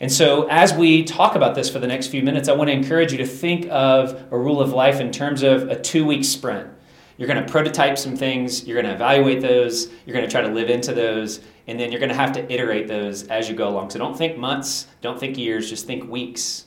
And 0.01 0.11
so, 0.11 0.47
as 0.47 0.73
we 0.73 1.03
talk 1.03 1.35
about 1.35 1.55
this 1.55 1.69
for 1.69 1.79
the 1.79 1.87
next 1.87 2.07
few 2.07 2.23
minutes, 2.23 2.47
I 2.47 2.53
want 2.53 2.69
to 2.69 2.73
encourage 2.73 3.11
you 3.11 3.17
to 3.17 3.27
think 3.27 3.67
of 3.69 4.23
a 4.31 4.37
rule 4.37 4.61
of 4.61 4.71
life 4.71 5.01
in 5.01 5.11
terms 5.11 5.43
of 5.43 5.67
a 5.67 5.79
two 5.79 6.05
week 6.05 6.23
sprint. 6.23 6.69
You're 7.17 7.27
going 7.27 7.45
to 7.45 7.51
prototype 7.51 7.97
some 7.97 8.15
things, 8.15 8.65
you're 8.65 8.81
going 8.81 8.85
to 8.85 8.95
evaluate 8.95 9.41
those, 9.41 9.89
you're 10.05 10.13
going 10.13 10.25
to 10.25 10.31
try 10.31 10.39
to 10.39 10.47
live 10.47 10.69
into 10.69 10.93
those, 10.93 11.41
and 11.67 11.77
then 11.77 11.91
you're 11.91 11.99
going 11.99 12.11
to 12.11 12.15
have 12.15 12.31
to 12.31 12.53
iterate 12.53 12.87
those 12.87 13.27
as 13.27 13.49
you 13.49 13.55
go 13.55 13.67
along. 13.67 13.89
So, 13.89 13.99
don't 13.99 14.17
think 14.17 14.37
months, 14.37 14.87
don't 15.01 15.19
think 15.19 15.37
years, 15.37 15.69
just 15.69 15.85
think 15.85 16.09
weeks. 16.09 16.65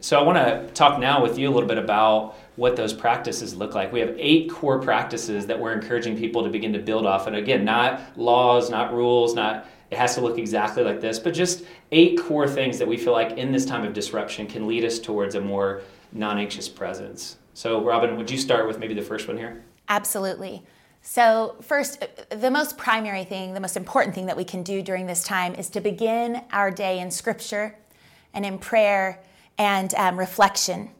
so 0.00 0.16
I 0.16 0.22
want 0.22 0.38
to 0.38 0.72
talk 0.74 1.00
now 1.00 1.20
with 1.20 1.36
you 1.36 1.48
a 1.48 1.52
little 1.52 1.68
bit 1.68 1.78
about 1.78 2.36
what 2.54 2.76
those 2.76 2.92
practices 2.92 3.56
look 3.56 3.74
like. 3.74 3.92
We 3.92 3.98
have 3.98 4.14
eight 4.16 4.48
core 4.48 4.80
practices 4.80 5.46
that 5.46 5.58
we're 5.58 5.72
encouraging 5.72 6.16
people 6.16 6.44
to 6.44 6.50
begin 6.50 6.72
to 6.72 6.78
build 6.78 7.04
off. 7.04 7.26
And 7.26 7.34
again, 7.34 7.64
not 7.64 8.16
laws, 8.16 8.70
not 8.70 8.94
rules, 8.94 9.34
not 9.34 9.66
it 9.90 9.98
has 9.98 10.14
to 10.16 10.20
look 10.20 10.38
exactly 10.38 10.82
like 10.82 11.00
this, 11.00 11.18
but 11.18 11.32
just 11.34 11.64
eight 11.92 12.18
core 12.20 12.48
things 12.48 12.78
that 12.78 12.88
we 12.88 12.96
feel 12.96 13.12
like 13.12 13.38
in 13.38 13.52
this 13.52 13.64
time 13.64 13.84
of 13.84 13.92
disruption 13.92 14.46
can 14.46 14.66
lead 14.66 14.84
us 14.84 14.98
towards 14.98 15.34
a 15.34 15.40
more 15.40 15.82
non 16.12 16.38
anxious 16.38 16.68
presence. 16.68 17.36
So, 17.54 17.82
Robin, 17.82 18.16
would 18.16 18.30
you 18.30 18.38
start 18.38 18.66
with 18.66 18.78
maybe 18.78 18.94
the 18.94 19.02
first 19.02 19.28
one 19.28 19.36
here? 19.36 19.62
Absolutely. 19.88 20.64
So, 21.02 21.54
first, 21.62 22.04
the 22.30 22.50
most 22.50 22.76
primary 22.76 23.24
thing, 23.24 23.54
the 23.54 23.60
most 23.60 23.76
important 23.76 24.14
thing 24.14 24.26
that 24.26 24.36
we 24.36 24.44
can 24.44 24.62
do 24.62 24.82
during 24.82 25.06
this 25.06 25.22
time 25.22 25.54
is 25.54 25.70
to 25.70 25.80
begin 25.80 26.42
our 26.52 26.70
day 26.70 26.98
in 26.98 27.10
scripture 27.10 27.76
and 28.34 28.44
in 28.44 28.58
prayer 28.58 29.22
and 29.56 29.94
um, 29.94 30.18
reflection. 30.18 30.90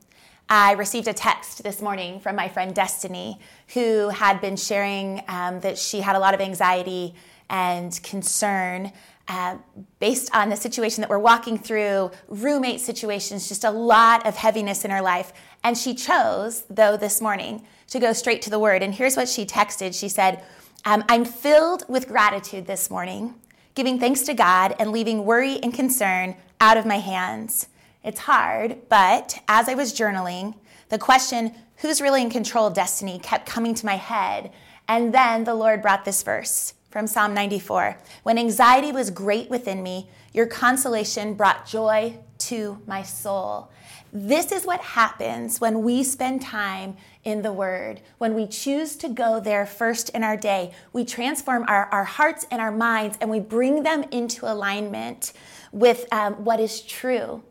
I 0.49 0.73
received 0.73 1.09
a 1.09 1.13
text 1.13 1.65
this 1.65 1.83
morning 1.83 2.21
from 2.21 2.37
my 2.37 2.49
friend 2.49 2.73
Destiny, 2.73 3.41
who 3.75 4.11
had 4.11 4.41
been 4.41 4.57
sharing 4.57 5.25
um, 5.27 5.59
that 5.61 5.77
she 5.77 6.01
had 6.01 6.15
a 6.15 6.21
lot 6.21 6.35
of 6.35 6.41
anxiety 6.41 7.17
and 7.49 8.01
concern 8.03 8.93
uh, 9.29 9.57
based 9.99 10.35
on 10.35 10.51
the 10.51 10.57
situation 10.57 11.01
that 11.01 11.11
we're 11.11 11.19
walking 11.19 11.59
through, 11.59 12.11
roommate 12.29 12.81
situations, 12.81 13.49
just 13.49 13.65
a 13.65 13.71
lot 13.71 14.25
of 14.25 14.37
heaviness 14.37 14.85
in 14.85 14.91
her 14.91 15.03
life. 15.03 15.33
And 15.65 15.77
she 15.77 15.95
chose, 15.95 16.63
though, 16.71 16.97
this 16.97 17.21
morning 17.21 17.67
to 17.89 17.99
go 17.99 18.13
straight 18.13 18.41
to 18.43 18.51
the 18.51 18.59
word. 18.59 18.83
And 18.83 18.95
here's 18.95 19.17
what 19.17 19.29
she 19.29 19.45
texted 19.45 19.99
She 19.99 20.09
said, 20.09 20.45
um, 20.85 21.03
I'm 21.09 21.25
filled 21.25 21.85
with 21.89 22.07
gratitude 22.07 22.67
this 22.67 22.89
morning, 22.89 23.35
giving 23.75 23.99
thanks 23.99 24.23
to 24.23 24.35
God 24.35 24.77
and 24.79 24.93
leaving 24.93 25.25
worry 25.25 25.59
and 25.61 25.75
concern 25.75 26.37
out 26.61 26.77
of 26.77 26.87
my 26.87 26.99
hands. 26.99 27.69
It's 28.05 28.21
hard, 28.21 28.89
but 28.89 29.41
as 29.49 29.69
I 29.69 29.75
was 29.75 29.93
journaling, 29.93 30.55
the 30.89 30.99
question, 30.99 31.53
who's 31.79 32.01
really 32.01 32.23
in 32.23 32.31
control 32.31 32.69
of 32.69 32.75
destiny, 32.75 33.19
kept 33.19 33.47
coming 33.47 33.75
to 33.75 33.87
my 33.87 33.97
head. 33.97 34.53
And 34.87 35.13
then 35.13 35.43
the 35.43 35.55
Lord 35.57 35.83
brought 35.83 36.05
this 36.05 36.23
verse 36.23 36.75
from 36.97 37.07
Psalm 37.07 37.35
94 37.35 37.99
When 38.23 38.39
anxiety 38.39 38.91
was 38.91 39.11
great 39.11 39.51
within 39.51 39.83
me, 39.83 40.09
your 40.33 40.47
consolation 40.47 41.35
brought 41.35 41.67
joy 41.67 42.17
to 42.39 42.81
my 42.87 43.03
soul. 43.03 43.71
This 44.15 44.51
is 44.51 44.65
what 44.65 44.81
happens 44.81 45.61
when 45.61 45.83
we 45.83 46.03
spend 46.03 46.41
time 46.41 46.97
in 47.23 47.43
the 47.43 47.53
Word. 47.53 48.01
When 48.17 48.33
we 48.33 48.47
choose 48.47 48.97
to 48.97 49.11
go 49.11 49.41
there 49.41 49.67
first 49.67 50.09
in 50.15 50.25
our 50.25 50.39
day, 50.39 50.73
we 50.95 51.05
transform 51.05 51.67
our, 51.69 51.85
our 51.93 52.05
hearts 52.05 52.47
and 52.51 52.63
our 52.63 52.73
minds 52.73 53.19
and 53.21 53.29
we 53.29 53.41
bring 53.41 53.83
them 53.83 54.05
into 54.11 54.51
alignment 54.51 55.35
with 55.73 56.07
um, 56.11 56.47
what 56.47 56.61
is 56.61 56.81
true. 56.81 57.43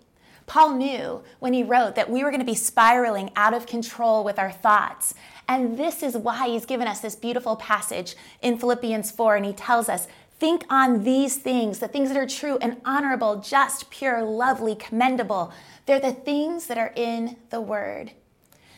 Paul 0.45 0.75
knew 0.75 1.23
when 1.39 1.53
he 1.53 1.63
wrote 1.63 1.95
that 1.95 2.09
we 2.09 2.23
were 2.23 2.29
going 2.29 2.39
to 2.39 2.45
be 2.45 2.55
spiraling 2.55 3.31
out 3.35 3.53
of 3.53 3.65
control 3.65 4.23
with 4.23 4.37
our 4.37 4.51
thoughts 4.51 5.15
and 5.47 5.77
this 5.77 6.01
is 6.01 6.17
why 6.17 6.49
he's 6.49 6.65
given 6.65 6.87
us 6.87 6.99
this 6.99 7.15
beautiful 7.15 7.55
passage 7.55 8.15
in 8.41 8.57
Philippians 8.57 9.11
4, 9.11 9.35
and 9.35 9.45
he 9.45 9.53
tells 9.53 9.89
us, 9.89 10.07
Think 10.37 10.65
on 10.69 11.03
these 11.03 11.37
things, 11.37 11.79
the 11.79 11.87
things 11.87 12.09
that 12.09 12.17
are 12.17 12.27
true 12.27 12.57
and 12.59 12.81
honorable, 12.83 13.37
just, 13.37 13.89
pure, 13.89 14.21
lovely, 14.21 14.75
commendable. 14.75 15.53
They're 15.85 15.99
the 15.99 16.11
things 16.11 16.67
that 16.67 16.77
are 16.77 16.91
in 16.93 17.37
the 17.51 17.61
Word. 17.61 18.11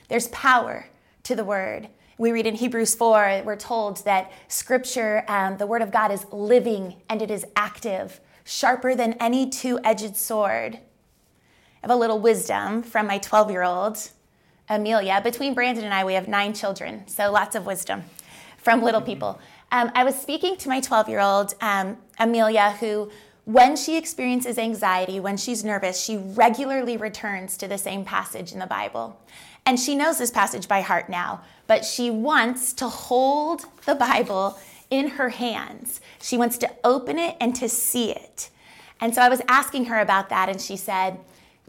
There's 0.08 0.28
power 0.28 0.90
to 1.24 1.36
the 1.36 1.44
Word. 1.44 1.90
We 2.20 2.32
read 2.32 2.46
in 2.46 2.56
Hebrews 2.56 2.94
4, 2.94 3.42
we're 3.44 3.56
told 3.56 4.04
that 4.06 4.32
Scripture, 4.48 5.24
um, 5.28 5.58
the 5.58 5.66
Word 5.66 5.82
of 5.82 5.92
God, 5.92 6.12
is 6.12 6.26
living 6.32 7.02
and 7.10 7.24
it 7.24 7.32
is 7.32 7.46
active, 7.56 8.20
sharper 8.44 8.94
than 8.94 9.14
any 9.14 9.50
two 9.50 9.80
edged 9.84 10.16
sword. 10.16 10.80
Have 11.88 11.96
a 11.96 12.00
little 12.00 12.20
wisdom 12.20 12.84
from 12.84 13.08
my 13.08 13.18
12 13.18 13.50
year 13.50 13.64
old 13.64 14.10
Amelia. 14.68 15.22
Between 15.24 15.54
Brandon 15.54 15.86
and 15.86 15.94
I, 15.94 16.04
we 16.04 16.16
have 16.16 16.28
nine 16.28 16.54
children, 16.54 17.08
so 17.08 17.32
lots 17.32 17.56
of 17.56 17.66
wisdom 17.66 18.04
from 18.58 18.84
little 18.84 19.00
people. 19.00 19.40
Um, 19.72 19.90
I 19.96 20.04
was 20.04 20.20
speaking 20.20 20.58
to 20.58 20.68
my 20.68 20.82
12 20.82 21.08
year 21.08 21.22
old, 21.22 21.54
um, 21.62 21.96
Amelia, 22.20 22.72
who, 22.82 23.10
when 23.46 23.78
she 23.78 23.96
experiences 23.96 24.58
anxiety, 24.58 25.22
when 25.22 25.38
she's 25.38 25.64
nervous, 25.64 26.04
she 26.04 26.18
regularly 26.18 26.98
returns 26.98 27.56
to 27.56 27.70
the 27.70 27.78
same 27.78 28.04
passage 28.04 28.52
in 28.52 28.60
the 28.60 28.68
Bible. 28.68 29.18
And 29.66 29.80
she 29.80 29.96
knows 29.96 30.18
this 30.18 30.30
passage 30.30 30.68
by 30.68 30.82
heart 30.82 31.08
now, 31.08 31.40
but 31.68 31.86
she 31.86 32.12
wants 32.12 32.74
to 32.74 32.90
hold 32.90 33.64
the 33.86 33.96
Bible 33.96 34.60
in 34.90 35.12
her 35.12 35.30
hands. 35.30 36.02
She 36.22 36.38
wants 36.38 36.58
to 36.58 36.70
open 36.84 37.18
it 37.18 37.38
and 37.40 37.56
to 37.56 37.70
see 37.70 38.12
it. 38.12 38.50
And 39.00 39.16
so 39.16 39.22
I 39.22 39.30
was 39.30 39.42
asking 39.48 39.86
her 39.86 40.02
about 40.02 40.28
that, 40.28 40.50
and 40.50 40.60
she 40.60 40.76
said, 40.76 41.20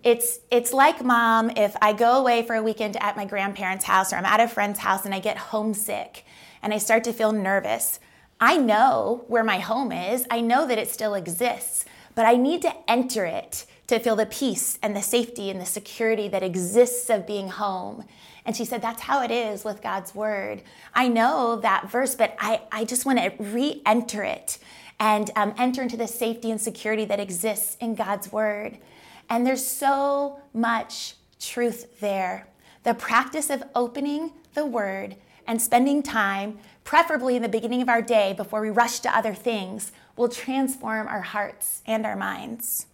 it's 0.03 0.39
it's 0.51 0.73
like 0.73 1.05
mom 1.05 1.51
if 1.51 1.77
I 1.83 1.93
go 1.93 2.19
away 2.19 2.43
for 2.43 2.55
a 2.55 2.63
weekend 2.63 2.97
at 2.97 3.17
my 3.17 3.25
grandparents' 3.25 3.85
house 3.85 4.13
or 4.13 4.17
I'm 4.17 4.25
at 4.25 4.41
a 4.41 4.49
friend's 4.49 4.79
house 4.79 5.05
and 5.05 5.15
I 5.15 5.19
get 5.19 5.37
homesick 5.37 6.25
and 6.63 6.73
I 6.73 6.79
start 6.79 7.05
to 7.05 7.13
feel 7.13 7.33
nervous. 7.33 7.99
I 8.41 8.57
know 8.57 9.25
where 9.27 9.43
my 9.43 9.59
home 9.59 9.91
is. 9.91 10.27
I 10.31 10.41
know 10.41 10.67
that 10.67 10.79
it 10.79 10.89
still 10.89 11.15
exists, 11.15 11.85
but 12.15 12.25
I 12.25 12.37
need 12.37 12.63
to 12.63 12.75
enter 12.89 13.25
it 13.25 13.67
to 13.89 13.99
feel 13.99 14.17
the 14.17 14.27
peace 14.27 14.79
and 14.83 14.95
the 14.95 15.03
safety 15.03 15.51
and 15.51 15.61
the 15.61 15.67
security 15.67 16.29
that 16.29 16.43
exists 16.43 17.11
of 17.11 17.27
being 17.27 17.49
home. 17.49 18.05
And 18.45 18.57
she 18.57 18.65
said, 18.65 18.81
That's 18.81 19.03
how 19.03 19.23
it 19.23 19.31
is 19.31 19.65
with 19.65 19.83
God's 19.83 20.15
word. 20.15 20.63
I 20.95 21.09
know 21.09 21.57
that 21.57 21.91
verse, 21.91 22.15
but 22.15 22.37
I, 22.39 22.63
I 22.71 22.85
just 22.85 23.05
want 23.05 23.19
to 23.19 23.33
re 23.43 23.83
enter 23.85 24.23
it 24.23 24.59
and 25.01 25.31
um, 25.37 25.55
enter 25.59 25.83
into 25.83 25.97
the 25.97 26.07
safety 26.07 26.51
and 26.51 26.61
security 26.61 27.05
that 27.07 27.21
exists 27.21 27.77
in 27.81 27.95
God's 27.95 28.31
word. 28.31 28.79
And 29.29 29.47
there's 29.47 29.67
so 29.67 30.41
much 30.55 31.15
truth 31.39 32.01
there. 32.01 32.49
The 32.83 32.95
practice 32.95 33.51
of 33.51 33.63
opening 33.75 34.33
the 34.55 34.67
Word 34.67 35.17
and 35.47 35.61
spending 35.61 36.03
time, 36.03 36.59
preferably 36.85 37.37
in 37.37 37.43
the 37.43 37.49
beginning 37.49 37.83
of 37.83 37.89
our 37.89 38.03
day 38.03 38.35
before 38.35 38.61
we 38.61 38.71
rush 38.71 39.01
to 39.01 39.17
other 39.17 39.35
things, 39.35 39.93
will 40.17 40.29
transform 40.29 41.07
our 41.07 41.23
hearts 41.23 41.83
and 41.87 42.05
our 42.05 42.17
minds. 42.17 42.87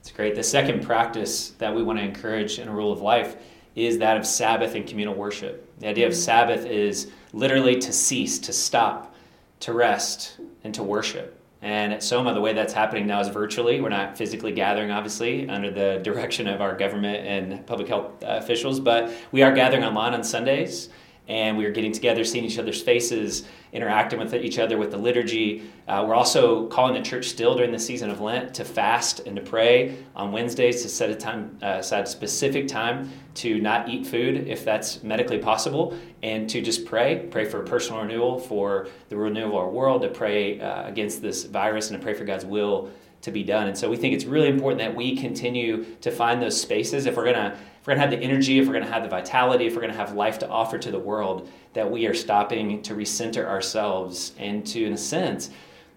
It's 0.00 0.12
great. 0.12 0.36
The 0.36 0.42
second 0.42 0.84
practice 0.84 1.50
that 1.58 1.74
we 1.74 1.82
want 1.82 1.98
to 1.98 2.04
encourage 2.04 2.58
in 2.58 2.68
a 2.68 2.72
rule 2.72 2.92
of 2.92 3.00
life 3.00 3.36
is 3.74 3.98
that 3.98 4.16
of 4.16 4.24
Sabbath 4.24 4.74
and 4.74 4.86
communal 4.86 5.14
worship. 5.14 5.68
The 5.80 5.88
idea 5.88 6.06
of 6.06 6.12
mm-hmm. 6.12 6.20
Sabbath 6.20 6.64
is 6.64 7.10
literally 7.32 7.76
to 7.80 7.92
cease, 7.92 8.38
to 8.40 8.52
stop, 8.52 9.14
to 9.60 9.72
rest, 9.72 10.38
and 10.64 10.74
to 10.74 10.82
worship. 10.82 11.35
And 11.66 11.92
at 11.92 12.00
Soma, 12.00 12.32
the 12.32 12.40
way 12.40 12.52
that's 12.52 12.72
happening 12.72 13.08
now 13.08 13.18
is 13.18 13.26
virtually. 13.26 13.80
We're 13.80 13.88
not 13.88 14.16
physically 14.16 14.52
gathering, 14.52 14.92
obviously, 14.92 15.48
under 15.48 15.68
the 15.68 16.00
direction 16.04 16.46
of 16.46 16.60
our 16.60 16.76
government 16.76 17.26
and 17.26 17.66
public 17.66 17.88
health 17.88 18.22
uh, 18.22 18.38
officials, 18.40 18.78
but 18.78 19.12
we 19.32 19.42
are 19.42 19.52
gathering 19.52 19.82
online 19.82 20.14
on 20.14 20.22
Sundays 20.22 20.90
and 21.28 21.56
we 21.56 21.64
are 21.64 21.70
getting 21.70 21.92
together, 21.92 22.24
seeing 22.24 22.44
each 22.44 22.58
other's 22.58 22.80
faces, 22.80 23.46
interacting 23.72 24.18
with 24.18 24.32
each 24.34 24.58
other 24.58 24.78
with 24.78 24.90
the 24.90 24.96
liturgy. 24.96 25.70
Uh, 25.88 26.04
we're 26.06 26.14
also 26.14 26.66
calling 26.68 26.94
the 26.94 27.02
church 27.02 27.26
still 27.26 27.54
during 27.54 27.72
the 27.72 27.78
season 27.78 28.10
of 28.10 28.20
Lent 28.20 28.54
to 28.54 28.64
fast 28.64 29.20
and 29.20 29.36
to 29.36 29.42
pray 29.42 29.96
on 30.14 30.32
Wednesdays 30.32 30.82
to 30.82 30.88
set 30.88 31.10
a 31.10 31.14
time, 31.14 31.58
uh, 31.62 31.82
specific 31.82 32.68
time 32.68 33.10
to 33.34 33.60
not 33.60 33.88
eat 33.88 34.06
food 34.06 34.48
if 34.48 34.64
that's 34.64 35.02
medically 35.02 35.38
possible, 35.38 35.96
and 36.22 36.48
to 36.48 36.62
just 36.62 36.86
pray, 36.86 37.26
pray 37.30 37.44
for 37.44 37.62
personal 37.62 38.02
renewal, 38.02 38.38
for 38.38 38.88
the 39.08 39.16
renewal 39.16 39.48
of 39.48 39.54
our 39.54 39.70
world, 39.70 40.02
to 40.02 40.08
pray 40.08 40.60
uh, 40.60 40.86
against 40.86 41.20
this 41.20 41.44
virus, 41.44 41.90
and 41.90 41.98
to 41.98 42.04
pray 42.04 42.14
for 42.14 42.24
God's 42.24 42.44
will 42.44 42.90
to 43.22 43.32
be 43.32 43.42
done. 43.42 43.66
And 43.66 43.76
so 43.76 43.90
we 43.90 43.96
think 43.96 44.14
it's 44.14 44.24
really 44.24 44.48
important 44.48 44.78
that 44.78 44.94
we 44.94 45.16
continue 45.16 45.84
to 46.00 46.10
find 46.10 46.40
those 46.40 46.58
spaces 46.60 47.06
if 47.06 47.16
we're 47.16 47.24
going 47.24 47.34
to 47.34 47.56
we're 47.86 47.94
going 47.94 48.10
to 48.10 48.10
have 48.10 48.20
the 48.20 48.26
energy, 48.26 48.58
if 48.58 48.66
we're 48.66 48.72
going 48.72 48.84
to 48.84 48.92
have 48.92 49.04
the 49.04 49.08
vitality, 49.08 49.66
if 49.66 49.74
we're 49.74 49.80
going 49.80 49.92
to 49.92 49.98
have 49.98 50.14
life 50.14 50.40
to 50.40 50.48
offer 50.48 50.76
to 50.76 50.90
the 50.90 50.98
world, 50.98 51.48
that 51.72 51.88
we 51.88 52.06
are 52.06 52.14
stopping 52.14 52.82
to 52.82 52.94
recenter 52.94 53.46
ourselves 53.46 54.32
and 54.38 54.66
to, 54.66 54.84
in 54.84 54.92
a 54.92 54.98
sense, 54.98 55.50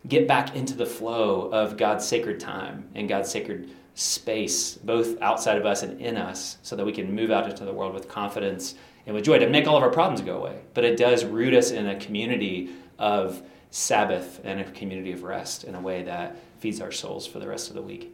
get 0.07 0.27
back 0.27 0.55
into 0.55 0.75
the 0.75 0.85
flow 0.85 1.49
of 1.51 1.77
God's 1.77 2.07
sacred 2.07 2.39
time 2.39 2.87
and 2.93 3.09
God's 3.09 3.31
sacred 3.31 3.71
space, 3.95 4.75
both 4.75 5.19
outside 5.21 5.57
of 5.57 5.65
us 5.65 5.81
and 5.81 5.99
in 5.99 6.15
us, 6.15 6.57
so 6.61 6.75
that 6.75 6.85
we 6.85 6.91
can 6.91 7.13
move 7.13 7.31
out 7.31 7.49
into 7.49 7.65
the 7.65 7.73
world 7.73 7.93
with 7.93 8.07
confidence 8.07 8.75
and 9.07 9.15
with 9.15 9.25
joy 9.25 9.39
to 9.39 9.49
make 9.49 9.67
all 9.67 9.75
of 9.75 9.83
our 9.83 9.89
problems 9.89 10.21
go 10.21 10.37
away. 10.37 10.61
But 10.75 10.85
it 10.85 10.95
does 10.95 11.25
root 11.25 11.55
us 11.55 11.71
in 11.71 11.87
a 11.87 11.99
community 11.99 12.69
of 12.99 13.41
Sabbath 13.71 14.41
and 14.43 14.59
a 14.59 14.63
community 14.71 15.11
of 15.11 15.23
rest 15.23 15.63
in 15.63 15.73
a 15.73 15.81
way 15.81 16.03
that 16.03 16.35
feeds 16.59 16.81
our 16.81 16.91
souls 16.91 17.25
for 17.25 17.39
the 17.39 17.47
rest 17.47 17.69
of 17.69 17.75
the 17.75 17.81
week. 17.81 18.13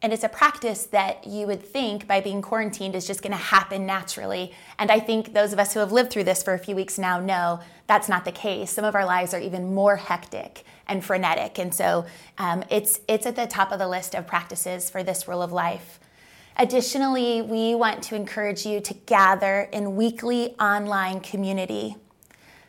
And 0.00 0.12
it's 0.12 0.22
a 0.22 0.28
practice 0.28 0.84
that 0.86 1.26
you 1.26 1.48
would 1.48 1.60
think 1.60 2.06
by 2.06 2.20
being 2.20 2.40
quarantined 2.40 2.94
is 2.94 3.04
just 3.04 3.20
going 3.20 3.32
to 3.32 3.36
happen 3.36 3.84
naturally. 3.84 4.52
And 4.78 4.92
I 4.92 5.00
think 5.00 5.34
those 5.34 5.52
of 5.52 5.58
us 5.58 5.74
who 5.74 5.80
have 5.80 5.90
lived 5.90 6.10
through 6.10 6.24
this 6.24 6.40
for 6.40 6.54
a 6.54 6.58
few 6.58 6.76
weeks 6.76 6.98
now 6.98 7.18
know 7.18 7.58
that's 7.88 8.08
not 8.08 8.24
the 8.24 8.30
case. 8.30 8.70
Some 8.70 8.84
of 8.84 8.94
our 8.94 9.04
lives 9.04 9.34
are 9.34 9.40
even 9.40 9.74
more 9.74 9.96
hectic 9.96 10.62
and 10.86 11.04
frenetic. 11.04 11.58
And 11.58 11.74
so 11.74 12.06
um, 12.38 12.62
it's, 12.70 13.00
it's 13.08 13.26
at 13.26 13.34
the 13.34 13.46
top 13.46 13.72
of 13.72 13.80
the 13.80 13.88
list 13.88 14.14
of 14.14 14.26
practices 14.26 14.88
for 14.88 15.02
this 15.02 15.26
rule 15.26 15.42
of 15.42 15.50
life. 15.50 15.98
Additionally, 16.56 17.42
we 17.42 17.74
want 17.74 18.02
to 18.04 18.14
encourage 18.14 18.64
you 18.64 18.80
to 18.80 18.94
gather 18.94 19.68
in 19.72 19.96
weekly 19.96 20.54
online 20.60 21.20
community. 21.20 21.96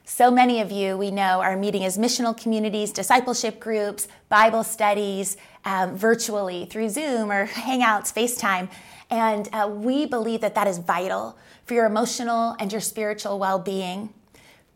So 0.09 0.31
many 0.31 0.59
of 0.59 0.71
you 0.71 0.97
we 0.97 1.11
know 1.11 1.39
are 1.39 1.55
meeting 1.55 1.85
as 1.85 1.95
missional 1.95 2.35
communities, 2.35 2.91
discipleship 2.91 3.59
groups, 3.59 4.07
Bible 4.27 4.63
studies, 4.63 5.37
um, 5.65 5.95
virtually 5.95 6.65
through 6.65 6.89
Zoom 6.89 7.31
or 7.31 7.45
Hangouts, 7.67 8.11
FaceTime. 8.11 8.71
And 9.11 9.47
uh, 9.53 9.69
we 9.71 10.07
believe 10.07 10.41
that 10.41 10.55
that 10.55 10.65
is 10.65 10.79
vital 10.79 11.37
for 11.63 11.75
your 11.75 11.85
emotional 11.85 12.55
and 12.59 12.71
your 12.71 12.81
spiritual 12.81 13.37
well 13.37 13.59
being. 13.59 14.11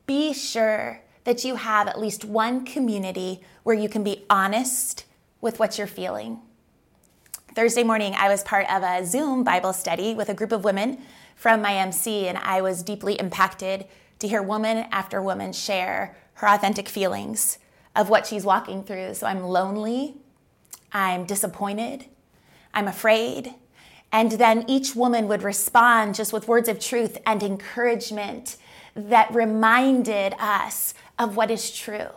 Be 0.06 0.34
sure 0.34 1.02
that 1.24 1.44
you 1.44 1.56
have 1.56 1.88
at 1.88 2.00
least 2.00 2.24
one 2.24 2.64
community 2.64 3.42
where 3.64 3.76
you 3.76 3.90
can 3.90 4.04
be 4.04 4.26
honest 4.30 5.04
with 5.42 5.58
what 5.58 5.80
you're 5.80 5.88
feeling. 5.88 6.42
Thursday 7.56 7.84
morning, 7.84 8.14
I 8.16 8.30
was 8.30 8.44
part 8.44 8.72
of 8.72 8.84
a 8.84 9.04
Zoom 9.04 9.44
Bible 9.44 9.74
study 9.74 10.14
with 10.14 10.30
a 10.30 10.36
group 10.36 10.52
of 10.52 10.64
women 10.64 11.00
from 11.36 11.60
my 11.60 11.74
MC, 11.74 12.28
and 12.28 12.38
I 12.38 12.62
was 12.62 12.84
deeply 12.84 13.16
impacted 13.16 13.88
to 14.24 14.28
hear 14.30 14.42
woman 14.42 14.88
after 14.90 15.22
woman 15.22 15.52
share 15.52 16.16
her 16.36 16.48
authentic 16.48 16.88
feelings 16.88 17.60
of 17.94 18.10
what 18.10 18.26
she's 18.26 18.46
walking 18.46 18.82
through. 18.82 19.14
So 19.14 19.28
I'm 19.28 19.44
lonely, 19.44 20.16
I'm 20.94 21.26
disappointed, 21.26 22.06
I'm 22.74 22.88
afraid. 22.88 23.54
And 24.14 24.32
then 24.32 24.64
each 24.70 24.96
woman 24.96 25.28
would 25.28 25.44
respond 25.44 26.16
just 26.16 26.32
with 26.32 26.48
words 26.48 26.70
of 26.70 26.80
truth 26.80 27.18
and 27.26 27.44
encouragement 27.44 28.56
that 28.96 29.34
reminded 29.36 30.36
us 30.40 30.94
of 31.20 31.36
what 31.36 31.52
is 31.52 31.70
true. 31.70 32.08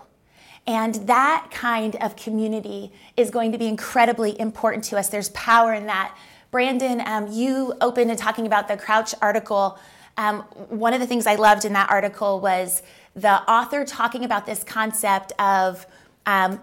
And 0.64 0.95
that 1.09 1.49
kind 1.51 1.97
of 1.97 2.14
community 2.14 2.92
is 3.16 3.31
going 3.31 3.51
to 3.51 3.59
be 3.59 3.66
incredibly 3.66 4.38
important 4.38 4.85
to 4.85 4.97
us. 4.97 5.09
There's 5.09 5.31
power 5.31 5.75
in 5.75 5.87
that. 5.87 6.16
Brandon, 6.53 7.03
um, 7.05 7.33
you 7.33 7.75
opened 7.81 8.12
in 8.12 8.16
talking 8.16 8.47
about 8.47 8.69
the 8.69 8.77
Crouch 8.77 9.12
article 9.21 9.77
um, 10.16 10.40
one 10.68 10.94
of 10.94 11.00
the 11.00 11.07
things 11.07 11.26
I 11.26 11.35
loved 11.35 11.64
in 11.64 11.72
that 11.74 11.90
article 11.90 12.40
was 12.40 12.83
the 13.14 13.42
author 13.50 13.85
talking 13.85 14.24
about 14.24 14.46
this 14.46 14.64
concept 14.64 15.33
of 15.38 15.87
um, 16.26 16.61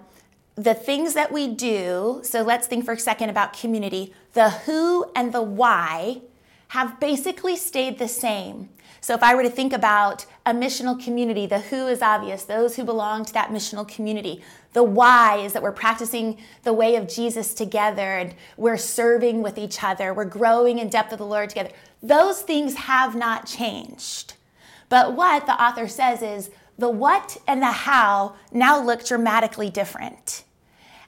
the 0.56 0.74
things 0.74 1.14
that 1.14 1.32
we 1.32 1.48
do. 1.48 2.22
So 2.24 2.42
let's 2.42 2.68
think 2.68 2.86
for 2.86 2.94
a 2.94 3.00
second 3.00 3.30
about 3.30 3.54
community. 3.54 4.14
The 4.34 4.50
who 4.50 5.06
and 5.16 5.34
the 5.34 5.42
why 5.42 6.22
have 6.70 7.00
basically 7.00 7.56
stayed 7.56 8.00
the 8.00 8.08
same. 8.08 8.70
So 9.04 9.14
if 9.14 9.22
I 9.22 9.36
were 9.36 9.44
to 9.44 9.50
think 9.50 9.74
about 9.74 10.26
a 10.46 10.54
missional 10.54 10.98
community, 10.98 11.46
the 11.46 11.60
who 11.60 11.88
is 11.88 12.02
obvious, 12.02 12.46
those 12.46 12.78
who 12.78 12.86
belong 12.86 13.26
to 13.26 13.34
that 13.34 13.50
missional 13.50 13.86
community. 13.86 14.42
The 14.72 14.82
why 14.82 15.40
is 15.40 15.52
that 15.52 15.62
we're 15.62 15.74
practicing 15.74 16.38
the 16.64 16.72
way 16.72 16.96
of 16.96 17.10
Jesus 17.10 17.54
together 17.54 18.16
and 18.16 18.34
we're 18.56 18.78
serving 18.78 19.42
with 19.42 19.58
each 19.58 19.84
other. 19.84 20.14
We're 20.14 20.24
growing 20.24 20.80
in 20.80 20.88
depth 20.88 21.12
of 21.12 21.18
the 21.18 21.26
Lord 21.26 21.50
together. 21.50 21.72
Those 22.02 22.44
things 22.44 22.76
have 22.76 23.14
not 23.14 23.46
changed. 23.46 24.36
But 24.88 25.12
what 25.18 25.48
the 25.48 25.62
author 25.62 25.90
says 25.90 26.22
is 26.22 26.50
the 26.78 26.90
what 26.90 27.36
and 27.46 27.62
the 27.62 27.74
how 27.74 28.36
now 28.54 28.82
look 28.82 29.06
dramatically 29.06 29.70
different. 29.70 30.46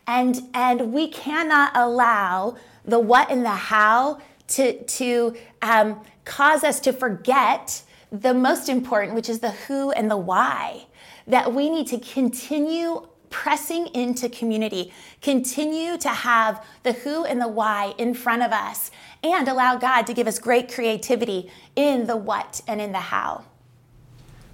And, 0.06 0.50
and 0.54 0.92
we 0.92 1.08
cannot 1.08 1.72
allow 1.74 2.58
the 2.84 3.00
what 3.00 3.32
and 3.32 3.46
the 3.46 3.52
how 3.52 4.20
to, 4.50 4.84
to 4.84 5.38
um, 5.62 6.02
cause 6.26 6.66
us 6.66 6.82
to 6.82 6.92
forget 6.92 7.84
the 8.22 8.34
most 8.34 8.70
important, 8.70 9.16
which 9.16 9.30
is 9.30 9.40
the 9.40 9.52
who 9.52 9.92
and 9.92 10.10
the 10.10 10.18
why. 10.18 10.86
That 11.28 11.54
we 11.54 11.70
need 11.70 11.88
to 11.88 12.00
continue 12.00 13.08
pressing 13.30 13.88
into 13.88 14.30
community, 14.30 14.94
continue 15.22 15.98
to 15.98 16.10
have 16.10 16.66
the 16.84 16.94
who 16.94 17.26
and 17.26 17.42
the 17.42 17.48
why 17.48 17.94
in 17.98 18.14
front 18.14 18.44
of 18.44 18.52
us, 18.52 18.92
and 19.24 19.48
allow 19.48 19.76
God 19.76 20.04
to 20.04 20.14
give 20.14 20.28
us 20.28 20.40
great 20.40 20.72
creativity 20.72 21.52
in 21.76 22.08
the 22.08 22.16
what 22.16 22.62
and 22.68 22.80
in 22.80 22.92
the 22.92 23.00
how. 23.00 23.44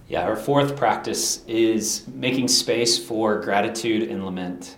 Yeah, 0.07 0.23
our 0.23 0.35
fourth 0.35 0.75
practice 0.75 1.45
is 1.45 2.07
making 2.07 2.47
space 2.47 2.97
for 2.97 3.39
gratitude 3.39 4.09
and 4.09 4.25
lament. 4.25 4.77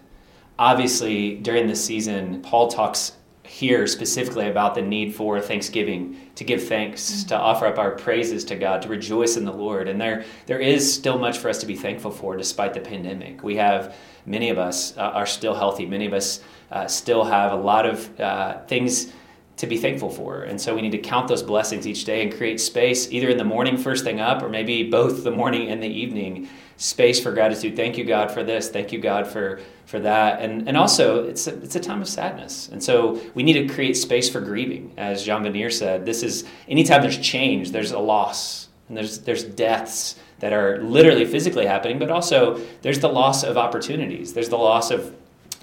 Obviously, 0.60 1.38
during 1.38 1.67
this 1.67 1.84
season, 1.84 2.41
Paul 2.41 2.67
talks 2.67 3.13
here 3.54 3.86
specifically 3.86 4.50
about 4.50 4.74
the 4.74 4.82
need 4.82 5.13
for 5.13 5.39
thanksgiving, 5.39 6.18
to 6.34 6.44
give 6.44 6.68
thanks, 6.68 7.04
mm-hmm. 7.04 7.28
to 7.28 7.38
offer 7.38 7.68
up 7.68 7.78
our 7.78 7.92
praises 7.92 8.44
to 8.44 8.56
God, 8.56 8.82
to 8.82 8.88
rejoice 8.89 9.38
in 9.38 9.46
the 9.46 9.54
Lord. 9.54 9.88
And 9.88 10.02
there, 10.02 10.26
there 10.48 10.60
is 10.60 10.92
still 10.92 11.20
much 11.20 11.38
for 11.38 11.50
us 11.50 11.60
to 11.60 11.68
be 11.68 11.76
thankful 11.76 12.10
for 12.10 12.36
despite 12.36 12.74
the 12.74 12.80
pandemic. 12.80 13.44
We 13.44 13.56
have, 13.58 13.96
many 14.26 14.50
of 14.50 14.58
us 14.58 14.98
uh, 14.98 15.02
are 15.02 15.28
still 15.28 15.54
healthy, 15.54 15.86
many 15.86 16.08
of 16.08 16.13
us 16.13 16.42
uh, 16.72 16.88
still 16.88 17.24
have 17.26 17.52
a 17.52 17.56
lot 17.56 17.86
of 17.86 18.20
uh, 18.20 18.66
things 18.66 19.13
to 19.58 19.68
be 19.68 19.78
thankful 19.78 20.10
for. 20.10 20.44
And 20.44 20.60
so 20.60 20.74
we 20.74 20.82
need 20.82 20.92
to 20.92 20.98
count 20.98 21.28
those 21.28 21.44
blessings 21.44 21.86
each 21.86 22.06
day 22.06 22.24
and 22.24 22.34
create 22.34 22.60
space, 22.60 23.12
either 23.12 23.30
in 23.30 23.38
the 23.38 23.44
morning, 23.44 23.78
first 23.78 24.04
thing 24.04 24.20
up, 24.20 24.42
or 24.42 24.50
maybe 24.50 24.89
both 24.89 25.24
the 25.24 25.32
morning 25.32 25.70
and 25.70 25.82
the 25.82 25.88
evening, 25.88 26.50
space 26.78 27.20
for 27.20 27.32
gratitude. 27.32 27.76
Thank 27.76 27.98
you, 27.98 28.04
God, 28.04 28.32
for 28.32 28.44
this. 28.44 28.70
Thank 28.70 28.92
you, 28.92 29.00
God, 29.00 29.28
for 29.28 29.62
for 29.86 30.00
that. 30.00 30.42
And, 30.42 30.68
and 30.68 30.78
also, 30.78 31.26
it's 31.26 31.46
a, 31.48 31.62
it's 31.62 31.76
a 31.76 31.80
time 31.80 32.02
of 32.02 32.08
sadness. 32.08 32.70
And 32.70 32.82
so 32.82 33.22
we 33.36 33.44
need 33.44 33.68
to 33.68 33.74
create 33.74 33.98
space 33.98 34.30
for 34.30 34.42
grieving. 34.42 34.94
As 34.98 35.24
Jean 35.24 35.44
Vanier 35.44 35.72
said, 35.72 36.06
this 36.06 36.24
is 36.24 36.46
anytime 36.68 37.02
there's 37.02 37.18
change, 37.18 37.72
there's 37.72 37.92
a 37.92 38.00
loss, 38.00 38.70
and 38.88 38.98
there's, 38.98 39.20
there's 39.20 39.44
deaths 39.44 40.16
that 40.39 40.54
are 40.54 40.82
literally 40.82 41.26
physically 41.26 41.66
happening, 41.66 42.00
but 42.00 42.10
also 42.10 42.60
there's 42.82 43.00
the 43.00 43.10
loss 43.10 43.44
of 43.44 43.58
opportunities. 43.58 44.34
There's 44.34 44.50
the 44.50 44.58
loss 44.58 44.89
of 44.89 45.13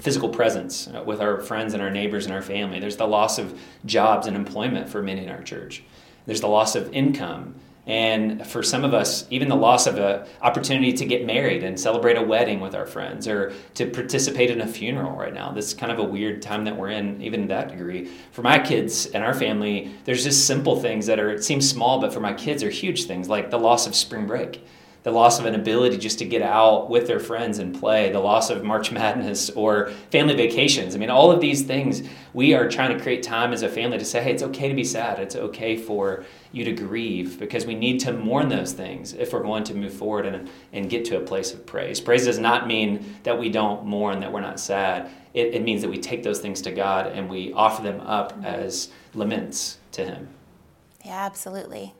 physical 0.00 0.28
presence 0.28 0.88
uh, 0.88 1.02
with 1.04 1.20
our 1.20 1.40
friends 1.40 1.74
and 1.74 1.82
our 1.82 1.90
neighbors 1.90 2.26
and 2.26 2.34
our 2.34 2.42
family. 2.42 2.80
There's 2.80 2.96
the 2.96 3.06
loss 3.06 3.38
of 3.38 3.58
jobs 3.84 4.26
and 4.26 4.36
employment 4.36 4.88
for 4.88 5.02
many 5.02 5.24
in 5.24 5.30
our 5.30 5.42
church. 5.42 5.82
There's 6.26 6.40
the 6.40 6.48
loss 6.48 6.74
of 6.74 6.92
income 6.92 7.54
and 7.86 8.46
for 8.46 8.62
some 8.62 8.84
of 8.84 8.92
us, 8.94 9.26
even 9.30 9.48
the 9.48 9.56
loss 9.56 9.86
of 9.86 9.98
an 9.98 10.24
opportunity 10.42 10.92
to 10.92 11.04
get 11.04 11.26
married 11.26 11.64
and 11.64 11.78
celebrate 11.78 12.16
a 12.16 12.22
wedding 12.22 12.60
with 12.60 12.74
our 12.74 12.86
friends 12.86 13.26
or 13.26 13.52
to 13.74 13.86
participate 13.86 14.50
in 14.50 14.60
a 14.60 14.66
funeral 14.66 15.16
right 15.16 15.32
now. 15.32 15.50
This 15.50 15.68
is 15.68 15.74
kind 15.74 15.90
of 15.90 15.98
a 15.98 16.04
weird 16.04 16.42
time 16.42 16.64
that 16.66 16.76
we're 16.76 16.90
in, 16.90 17.20
even 17.22 17.42
to 17.42 17.48
that 17.48 17.70
degree. 17.70 18.08
For 18.32 18.42
my 18.42 18.58
kids 18.58 19.06
and 19.06 19.24
our 19.24 19.34
family, 19.34 19.92
there's 20.04 20.22
just 20.22 20.46
simple 20.46 20.80
things 20.80 21.06
that 21.06 21.18
are, 21.18 21.30
it 21.30 21.42
seems 21.42 21.68
small, 21.68 22.00
but 22.00 22.12
for 22.12 22.20
my 22.20 22.34
kids 22.34 22.62
are 22.62 22.70
huge 22.70 23.06
things, 23.06 23.28
like 23.28 23.50
the 23.50 23.58
loss 23.58 23.86
of 23.86 23.96
spring 23.96 24.26
break 24.26 24.64
the 25.02 25.10
loss 25.10 25.38
of 25.38 25.46
an 25.46 25.54
ability 25.54 25.96
just 25.96 26.18
to 26.18 26.24
get 26.24 26.42
out 26.42 26.90
with 26.90 27.06
their 27.06 27.20
friends 27.20 27.58
and 27.58 27.78
play, 27.78 28.12
the 28.12 28.20
loss 28.20 28.50
of 28.50 28.62
March 28.62 28.92
Madness 29.00 29.50
or 29.50 29.90
family 30.10 30.34
vacations. 30.34 30.94
I 30.94 30.98
mean, 30.98 31.10
all 31.10 31.30
of 31.30 31.40
these 31.40 31.62
things, 31.62 32.02
we 32.34 32.52
are 32.54 32.68
trying 32.68 32.96
to 32.96 33.02
create 33.02 33.22
time 33.22 33.52
as 33.52 33.62
a 33.62 33.68
family 33.68 33.98
to 33.98 34.04
say, 34.04 34.22
hey, 34.22 34.32
it's 34.32 34.42
okay 34.42 34.68
to 34.68 34.74
be 34.74 34.84
sad. 34.84 35.18
It's 35.18 35.36
okay 35.36 35.76
for 35.76 36.24
you 36.52 36.64
to 36.64 36.72
grieve 36.72 37.38
because 37.38 37.64
we 37.64 37.74
need 37.74 38.00
to 38.00 38.12
mourn 38.12 38.48
those 38.48 38.72
things 38.72 39.14
if 39.14 39.32
we're 39.32 39.42
going 39.42 39.64
to 39.64 39.74
move 39.74 39.94
forward 39.94 40.26
and, 40.26 40.50
and 40.72 40.90
get 40.90 41.04
to 41.06 41.16
a 41.16 41.20
place 41.20 41.54
of 41.54 41.64
praise. 41.64 42.00
Praise 42.00 42.26
does 42.26 42.38
not 42.38 42.66
mean 42.66 43.16
that 43.22 43.38
we 43.38 43.48
don't 43.48 43.86
mourn, 43.86 44.20
that 44.20 44.32
we're 44.32 44.40
not 44.40 44.60
sad. 44.60 45.10
It, 45.32 45.54
it 45.54 45.62
means 45.62 45.80
that 45.82 45.88
we 45.88 45.98
take 45.98 46.22
those 46.22 46.40
things 46.40 46.60
to 46.62 46.72
God 46.72 47.06
and 47.06 47.30
we 47.30 47.52
offer 47.52 47.82
them 47.82 48.00
up 48.00 48.34
as 48.44 48.90
laments 49.14 49.78
to 49.92 50.04
Him. 50.04 50.28
Yeah, 51.04 51.24
absolutely. 51.24 51.94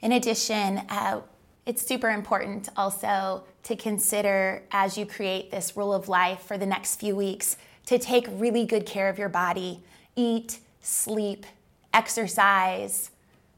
In 0.00 0.12
addition, 0.12 0.78
uh, 0.90 1.22
it's 1.66 1.86
super 1.86 2.10
important 2.10 2.68
also 2.76 3.44
to 3.62 3.76
consider 3.76 4.62
as 4.70 4.98
you 4.98 5.06
create 5.06 5.50
this 5.50 5.76
rule 5.76 5.94
of 5.94 6.08
life 6.08 6.40
for 6.40 6.58
the 6.58 6.66
next 6.66 6.96
few 6.96 7.16
weeks 7.16 7.56
to 7.86 7.98
take 7.98 8.26
really 8.32 8.64
good 8.64 8.86
care 8.86 9.08
of 9.08 9.18
your 9.18 9.28
body, 9.28 9.82
eat, 10.16 10.60
sleep, 10.80 11.46
exercise. 11.92 13.10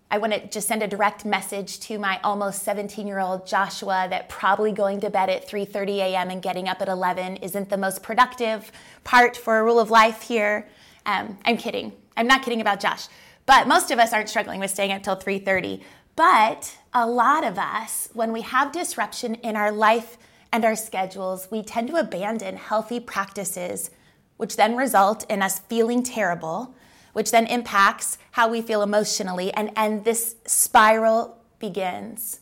I 0.09 0.19
want 0.19 0.33
to 0.35 0.47
just 0.47 0.69
send 0.69 0.85
a 0.85 0.87
direct 0.87 1.25
message 1.25 1.81
to 1.81 1.99
my 1.99 2.21
almost 2.23 2.65
17-year-old 2.65 3.45
Joshua 3.45 4.07
that 4.09 4.29
probably 4.29 4.71
going 4.71 5.01
to 5.01 5.11
bed 5.11 5.29
at 5.29 5.49
3:30 5.49 5.97
a.m. 5.97 6.31
and 6.31 6.41
getting 6.41 6.69
up 6.69 6.81
at 6.81 6.89
11 6.89 7.37
isn't 7.39 7.69
the 7.69 7.77
most 7.77 8.05
productive 8.05 8.71
part 9.03 9.37
for 9.37 9.59
a 9.59 9.65
rule 9.65 9.81
of 9.81 9.91
life 9.91 10.23
here. 10.23 10.69
Um, 11.07 11.39
I'm 11.45 11.57
kidding. 11.57 11.93
I'm 12.17 12.29
not 12.29 12.43
kidding 12.43 12.61
about 12.61 12.79
Josh. 12.79 13.09
But 13.47 13.67
most 13.67 13.91
of 13.91 13.99
us 13.99 14.13
aren't 14.13 14.29
struggling 14.29 14.61
with 14.61 14.71
staying 14.71 14.93
up 14.93 15.03
till 15.03 15.17
3:30. 15.17 15.83
But 16.17 16.79
a 16.95 17.07
lot 17.07 17.45
of 17.45 17.59
us, 17.59 18.09
when 18.15 18.33
we 18.33 18.41
have 18.41 18.73
disruption 18.73 19.35
in 19.37 19.55
our 19.55 19.71
life 19.71 20.17
and 20.51 20.65
our 20.65 20.75
schedules, 20.75 21.47
we 21.51 21.63
tend 21.63 21.89
to 21.89 21.97
abandon 21.97 22.57
healthy 22.57 23.01
practices, 23.01 23.91
which 24.39 24.57
then 24.57 24.77
result 24.77 25.31
in 25.31 25.43
us 25.43 25.59
feeling 25.59 26.03
terrible, 26.03 26.75
which 27.13 27.31
then 27.31 27.47
impacts 27.47 28.17
how 28.33 28.49
we 28.49 28.63
feel 28.63 28.83
emotionally, 28.83 29.53
and, 29.53 29.71
and 29.77 30.05
this 30.05 30.37
spiral 30.47 31.37
begins. 31.59 32.41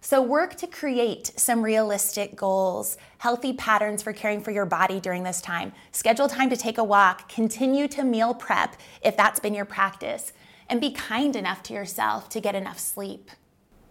So, 0.00 0.20
work 0.20 0.56
to 0.56 0.66
create 0.66 1.30
some 1.36 1.62
realistic 1.62 2.34
goals, 2.34 2.96
healthy 3.18 3.52
patterns 3.52 4.02
for 4.02 4.12
caring 4.12 4.42
for 4.42 4.50
your 4.50 4.66
body 4.66 4.98
during 4.98 5.22
this 5.22 5.40
time. 5.40 5.72
Schedule 5.92 6.26
time 6.26 6.50
to 6.50 6.56
take 6.56 6.78
a 6.78 6.82
walk, 6.82 7.28
continue 7.28 7.86
to 7.86 8.02
meal 8.02 8.34
prep 8.34 8.74
if 9.00 9.16
that's 9.16 9.38
been 9.38 9.54
your 9.54 9.64
practice 9.64 10.32
and 10.72 10.80
be 10.80 10.90
kind 10.90 11.36
enough 11.36 11.62
to 11.62 11.74
yourself 11.74 12.30
to 12.30 12.40
get 12.40 12.54
enough 12.54 12.78
sleep. 12.78 13.30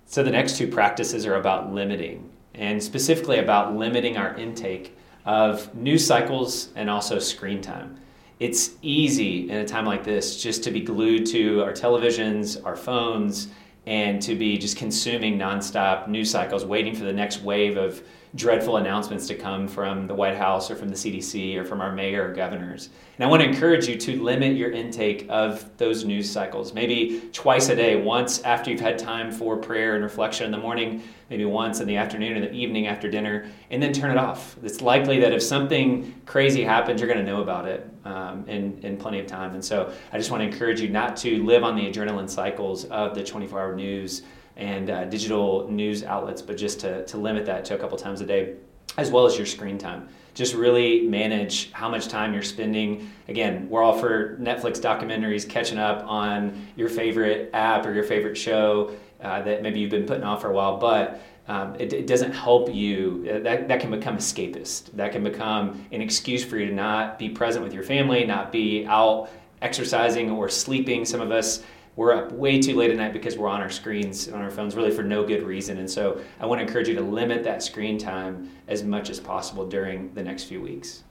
So, 0.07 0.23
the 0.23 0.31
next 0.31 0.57
two 0.57 0.67
practices 0.67 1.27
are 1.27 1.35
about 1.35 1.71
limiting, 1.71 2.27
and 2.55 2.81
specifically 2.81 3.37
about 3.37 3.75
limiting 3.75 4.17
our 4.17 4.35
intake 4.35 4.97
of 5.23 5.73
news 5.75 6.03
cycles 6.05 6.69
and 6.75 6.89
also 6.89 7.19
screen 7.19 7.61
time. 7.61 7.99
It's 8.39 8.71
easy 8.81 9.47
in 9.51 9.57
a 9.57 9.65
time 9.65 9.85
like 9.85 10.03
this 10.03 10.41
just 10.41 10.63
to 10.63 10.71
be 10.71 10.81
glued 10.81 11.27
to 11.27 11.63
our 11.63 11.71
televisions, 11.71 12.65
our 12.65 12.75
phones, 12.75 13.49
and 13.85 14.19
to 14.23 14.33
be 14.33 14.57
just 14.57 14.75
consuming 14.75 15.37
nonstop 15.37 16.07
news 16.07 16.31
cycles, 16.31 16.65
waiting 16.65 16.95
for 16.95 17.03
the 17.03 17.13
next 17.13 17.43
wave 17.43 17.77
of 17.77 18.01
dreadful 18.35 18.77
announcements 18.77 19.27
to 19.27 19.35
come 19.35 19.67
from 19.67 20.07
the 20.07 20.15
White 20.15 20.37
House 20.37 20.71
or 20.71 20.75
from 20.75 20.87
the 20.87 20.95
CDC 20.95 21.57
or 21.57 21.65
from 21.65 21.81
our 21.81 21.91
mayor 21.91 22.29
or 22.29 22.33
governors. 22.33 22.89
And 23.17 23.25
I 23.25 23.29
want 23.29 23.41
to 23.41 23.49
encourage 23.49 23.87
you 23.87 23.97
to 23.97 24.23
limit 24.23 24.55
your 24.55 24.71
intake 24.71 25.25
of 25.29 25.69
those 25.77 26.05
news 26.05 26.29
cycles. 26.29 26.73
Maybe 26.73 27.21
twice 27.33 27.67
a 27.67 27.75
day, 27.75 27.97
once 27.97 28.41
after 28.43 28.71
you've 28.71 28.79
had 28.79 28.97
time 28.97 29.31
for 29.31 29.57
prayer 29.57 29.95
and 29.95 30.03
reflection 30.03 30.45
in 30.45 30.51
the 30.51 30.57
morning, 30.57 31.03
maybe 31.29 31.43
once 31.43 31.81
in 31.81 31.87
the 31.87 31.97
afternoon 31.97 32.37
or 32.37 32.39
the 32.39 32.53
evening 32.53 32.87
after 32.87 33.09
dinner, 33.09 33.47
and 33.69 33.83
then 33.83 33.91
turn 33.91 34.11
it 34.11 34.17
off. 34.17 34.55
It's 34.63 34.81
likely 34.81 35.19
that 35.19 35.33
if 35.33 35.43
something 35.43 36.21
crazy 36.25 36.63
happens, 36.63 37.01
you're 37.01 37.13
going 37.13 37.23
to 37.23 37.29
know 37.29 37.41
about 37.41 37.67
it 37.67 37.89
um, 38.05 38.45
in, 38.47 38.79
in 38.81 38.95
plenty 38.95 39.19
of 39.19 39.27
time. 39.27 39.55
And 39.55 39.63
so 39.63 39.91
I 40.13 40.17
just 40.17 40.31
want 40.31 40.41
to 40.41 40.47
encourage 40.47 40.79
you 40.79 40.87
not 40.87 41.17
to 41.17 41.43
live 41.43 41.63
on 41.65 41.75
the 41.75 41.91
adrenaline 41.91 42.29
cycles 42.29 42.85
of 42.85 43.13
the 43.13 43.23
24 43.23 43.59
hour 43.59 43.75
news 43.75 44.23
and 44.61 44.91
uh, 44.91 45.05
digital 45.05 45.67
news 45.69 46.03
outlets, 46.03 46.41
but 46.41 46.55
just 46.55 46.79
to, 46.81 47.03
to 47.05 47.17
limit 47.17 47.45
that 47.47 47.65
to 47.65 47.75
a 47.75 47.77
couple 47.79 47.97
times 47.97 48.21
a 48.21 48.25
day, 48.25 48.53
as 48.97 49.09
well 49.09 49.25
as 49.25 49.35
your 49.35 49.47
screen 49.47 49.77
time. 49.77 50.07
Just 50.35 50.53
really 50.53 51.01
manage 51.07 51.71
how 51.71 51.89
much 51.89 52.07
time 52.07 52.31
you're 52.31 52.43
spending. 52.43 53.11
Again, 53.27 53.67
we're 53.69 53.81
all 53.81 53.97
for 53.97 54.37
Netflix 54.37 54.79
documentaries, 54.79 55.49
catching 55.49 55.79
up 55.79 56.05
on 56.07 56.67
your 56.75 56.89
favorite 56.89 57.49
app 57.53 57.85
or 57.85 57.93
your 57.93 58.03
favorite 58.03 58.37
show 58.37 58.95
uh, 59.21 59.41
that 59.41 59.63
maybe 59.63 59.79
you've 59.79 59.91
been 59.91 60.05
putting 60.05 60.23
off 60.23 60.41
for 60.41 60.51
a 60.51 60.53
while, 60.53 60.77
but 60.77 61.21
um, 61.47 61.75
it, 61.79 61.91
it, 61.91 62.07
doesn't 62.07 62.31
help 62.31 62.73
you. 62.73 63.41
That, 63.43 63.67
that 63.67 63.79
can 63.81 63.89
become 63.89 64.17
escapist. 64.17 64.91
That 64.93 65.11
can 65.11 65.23
become 65.23 65.85
an 65.91 66.01
excuse 66.01 66.45
for 66.45 66.57
you 66.57 66.67
to 66.67 66.73
not 66.73 67.17
be 67.17 67.29
present 67.29 67.63
with 67.63 67.73
your 67.73 67.83
family, 67.83 68.25
not 68.25 68.51
be 68.51 68.85
out 68.85 69.29
exercising 69.61 70.29
or 70.29 70.49
sleeping. 70.49 71.03
Some 71.03 71.19
of 71.19 71.31
us 71.31 71.63
we're 71.95 72.13
up 72.13 72.31
way 72.31 72.61
too 72.61 72.75
late 72.75 72.91
at 72.91 72.97
night 72.97 73.13
because 73.13 73.37
we're 73.37 73.49
on 73.49 73.61
our 73.61 73.69
screens 73.69 74.29
on 74.29 74.41
our 74.41 74.51
phones 74.51 74.75
really 74.75 74.91
for 74.91 75.03
no 75.03 75.25
good 75.25 75.43
reason. 75.43 75.77
And 75.77 75.89
so 75.89 76.21
i 76.39 76.45
want 76.45 76.59
to 76.59 76.65
encourage 76.65 76.87
you 76.87 76.95
to 76.95 77.01
limit 77.01 77.43
that 77.43 77.61
screen 77.61 77.97
time 77.97 78.49
as 78.67 78.83
much 78.83 79.09
as 79.09 79.19
possible 79.19 79.67
during 79.67 80.13
the 80.13 80.23
next 80.23 80.45
few 80.45 80.61
weeks. 80.61 81.03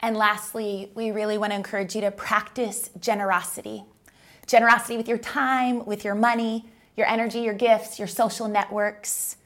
And 0.00 0.16
lastly 0.16 0.90
we 0.94 1.10
really 1.10 1.38
want 1.38 1.52
to 1.52 1.56
encourage 1.56 1.94
you 1.94 2.00
to 2.02 2.10
practice 2.10 2.90
generosity. 2.98 3.84
Generosity 4.46 4.96
with 4.96 5.08
your 5.08 5.18
time 5.18 5.84
with 5.84 6.04
your 6.04 6.14
money 6.14 6.64
your 6.96 7.06
energy 7.06 7.40
your 7.40 7.54
gifts 7.54 7.98
your 7.98 8.08
social 8.08 8.48
networks. 8.48 9.36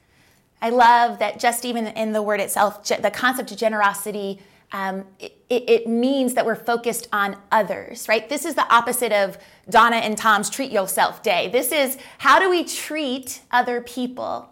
I 0.62 0.70
love 0.70 1.18
that 1.18 1.40
just 1.40 1.64
even 1.64 1.88
in 1.88 2.12
the 2.12 2.22
word 2.22 2.38
itself 2.38 2.85
the 2.85 3.11
concept 3.11 3.50
of 3.50 3.59
generosity 3.59 4.40
um, 4.72 5.04
it, 5.18 5.35
it, 5.48 5.87
means 5.88 6.35
that 6.35 6.46
we're 6.46 6.54
focused 6.54 7.09
on 7.12 7.37
others, 7.50 8.09
right? 8.09 8.28
This 8.28 8.44
is 8.44 8.54
the 8.54 8.72
opposite 8.72 9.12
of 9.12 9.37
Donna 9.68 9.96
and 9.96 10.16
Tom's 10.16 10.48
treat 10.48 10.70
yourself 10.70 11.22
day. 11.22 11.48
This 11.48 11.72
is 11.72 11.98
how 12.18 12.38
do 12.38 12.48
we 12.48 12.64
treat 12.64 13.40
other 13.50 13.80
people? 13.80 14.48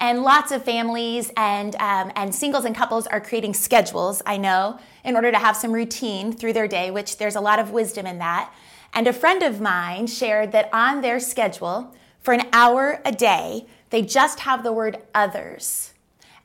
And 0.00 0.22
lots 0.22 0.50
of 0.50 0.64
families 0.64 1.30
and, 1.36 1.76
um, 1.76 2.10
and 2.16 2.34
singles 2.34 2.64
and 2.64 2.74
couples 2.74 3.06
are 3.06 3.20
creating 3.20 3.54
schedules, 3.54 4.22
I 4.26 4.38
know, 4.38 4.80
in 5.04 5.14
order 5.14 5.30
to 5.30 5.38
have 5.38 5.56
some 5.56 5.72
routine 5.72 6.32
through 6.32 6.54
their 6.54 6.66
day, 6.66 6.90
which 6.90 7.18
there's 7.18 7.36
a 7.36 7.40
lot 7.40 7.58
of 7.58 7.70
wisdom 7.70 8.06
in 8.06 8.18
that. 8.18 8.52
And 8.92 9.06
a 9.06 9.12
friend 9.12 9.42
of 9.42 9.60
mine 9.60 10.06
shared 10.06 10.52
that 10.52 10.68
on 10.72 11.00
their 11.00 11.20
schedule, 11.20 11.94
for 12.18 12.34
an 12.34 12.48
hour 12.52 13.00
a 13.04 13.12
day, 13.12 13.66
they 13.90 14.02
just 14.02 14.40
have 14.40 14.62
the 14.62 14.72
word 14.72 14.98
others. 15.14 15.92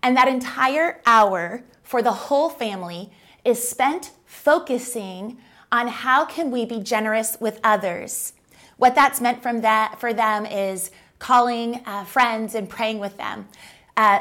And 0.04 0.16
that 0.16 0.28
entire 0.28 1.02
hour 1.06 1.64
for 1.86 2.02
the 2.02 2.12
whole 2.12 2.50
family 2.50 3.12
is 3.46 3.66
spent 3.66 4.12
focusing 4.26 5.38
on 5.72 5.88
how 5.88 6.26
can 6.26 6.52
we 6.52 6.66
be 6.66 6.80
generous 6.80 7.38
with 7.40 7.60
others. 7.64 8.34
What 8.78 8.96
that's 8.96 9.22
meant 9.22 9.42
from 9.42 9.62
that 9.62 10.00
for 10.00 10.14
them 10.14 10.46
is 10.46 10.92
calling 11.20 11.82
uh, 11.86 12.04
friends 12.04 12.56
and 12.56 12.68
praying 12.70 13.00
with 13.00 13.18
them. 13.18 13.48
Uh, 13.96 14.20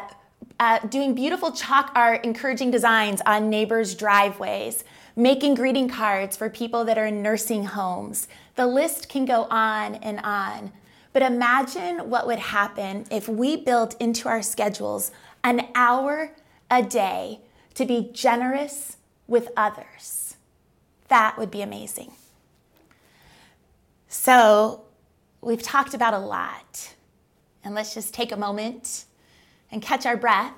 uh, 0.61 0.79
doing 0.87 1.15
beautiful 1.15 1.51
chalk 1.51 1.91
art, 1.95 2.25
encouraging 2.25 2.71
designs 2.71 3.21
on 3.27 3.51
neighbors' 3.51 3.95
driveways, 3.95 4.85
making 5.17 5.55
greeting 5.55 5.89
cards 5.89 6.37
for 6.37 6.49
people 6.49 6.85
that 6.85 6.99
are 6.99 7.07
in 7.07 7.23
nursing 7.23 7.65
homes. 7.65 8.29
The 8.55 8.67
list 8.67 9.09
can 9.09 9.25
go 9.25 9.45
on 9.51 9.97
and 9.97 10.21
on. 10.21 10.73
But 11.13 11.23
imagine 11.23 12.11
what 12.11 12.27
would 12.27 12.39
happen 12.39 13.07
if 13.11 13.29
we 13.29 13.57
built 13.57 14.01
into 14.01 14.29
our 14.29 14.43
schedules 14.43 15.11
an 15.43 15.69
hour 15.75 16.33
a 16.71 16.83
day 16.83 17.41
to 17.75 17.85
be 17.85 18.11
generous 18.13 18.97
with 19.27 19.49
others. 19.57 20.37
That 21.09 21.39
would 21.39 21.51
be 21.51 21.63
amazing. 21.63 22.13
So, 24.09 24.85
we've 25.41 25.63
talked 25.63 25.95
about 25.95 26.15
a 26.15 26.19
lot. 26.19 26.95
And 27.63 27.75
let's 27.75 27.95
just 27.95 28.13
take 28.13 28.33
a 28.33 28.37
moment 28.37 29.05
and 29.71 29.81
catch 29.81 30.07
our 30.07 30.17
breath. 30.17 30.53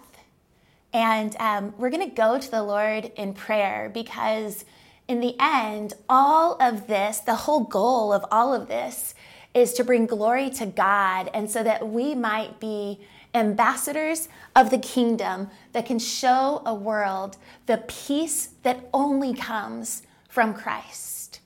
And 0.92 1.36
um, 1.38 1.74
we're 1.76 1.90
going 1.90 2.08
to 2.08 2.14
go 2.14 2.38
to 2.38 2.50
the 2.50 2.62
Lord 2.62 3.12
in 3.16 3.34
prayer 3.34 3.90
because, 3.92 4.64
in 5.08 5.20
the 5.20 5.36
end, 5.38 5.94
all 6.08 6.56
of 6.60 6.86
this, 6.86 7.18
the 7.20 7.34
whole 7.34 7.64
goal 7.64 8.12
of 8.12 8.24
all 8.30 8.54
of 8.54 8.68
this, 8.68 9.14
is 9.54 9.72
to 9.74 9.84
bring 9.84 10.06
glory 10.06 10.50
to 10.50 10.66
God 10.66 11.30
and 11.32 11.50
so 11.50 11.62
that 11.62 11.88
we 11.88 12.14
might 12.14 12.60
be 12.60 13.00
ambassadors 13.36 14.28
of 14.54 14.70
the 14.70 14.78
kingdom 14.78 15.50
that 15.72 15.86
can 15.86 15.98
show 15.98 16.62
a 16.66 16.74
world 16.74 17.36
the 17.66 17.78
peace 17.86 18.50
that 18.62 18.88
only 18.92 19.34
comes 19.34 20.02
from 20.28 20.54
Christ. 20.54 21.40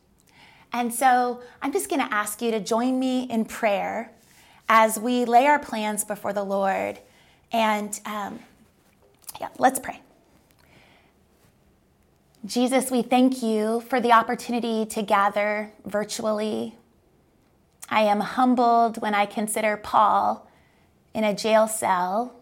And 0.73 0.95
so 0.95 1.43
I'm 1.61 1.73
just 1.73 1.89
going 1.89 2.01
to 2.07 2.15
ask 2.15 2.41
you 2.41 2.51
to 2.53 2.61
join 2.61 2.99
me 2.99 3.25
in 3.25 3.45
prayer 3.45 4.13
as 4.69 4.99
we 4.99 5.25
lay 5.25 5.47
our 5.47 5.59
plans 5.59 6.05
before 6.05 6.33
the 6.33 6.45
Lord. 6.45 7.01
And 7.53 7.99
um, 8.07 8.39
yeah, 9.41 9.49
let's 9.59 9.81
pray. 9.81 10.01
Jesus, 12.47 12.91
we 12.91 13.03
thank 13.03 13.43
you 13.43 13.81
for 13.83 14.01
the 14.01 14.13
opportunity 14.13 14.87
to 14.87 15.03
gather 15.03 15.73
virtually. 15.85 16.77
I 17.89 18.03
am 18.03 18.21
humbled 18.21 19.03
when 19.03 19.15
I 19.15 19.27
consider 19.27 19.77
Paul 19.77 20.49
in 21.15 21.25
a 21.25 21.35
jail 21.35 21.67
cell, 21.67 22.35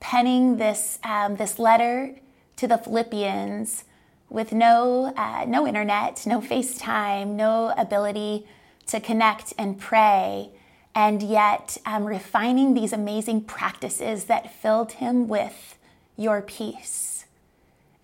penning 0.00 0.56
this, 0.58 0.98
um, 1.02 1.36
this 1.36 1.58
letter 1.58 2.16
to 2.56 2.66
the 2.66 2.78
Philippians 2.78 3.84
with 4.28 4.52
no, 4.52 5.12
uh, 5.16 5.44
no 5.46 5.66
internet, 5.66 6.26
no 6.26 6.40
FaceTime, 6.40 7.28
no 7.28 7.72
ability 7.76 8.46
to 8.86 9.00
connect 9.00 9.52
and 9.58 9.78
pray, 9.78 10.50
and 10.94 11.22
yet 11.22 11.76
um, 11.84 12.04
refining 12.04 12.74
these 12.74 12.92
amazing 12.92 13.42
practices 13.42 14.24
that 14.24 14.52
filled 14.52 14.92
him 14.92 15.28
with 15.28 15.78
your 16.16 16.40
peace. 16.42 17.26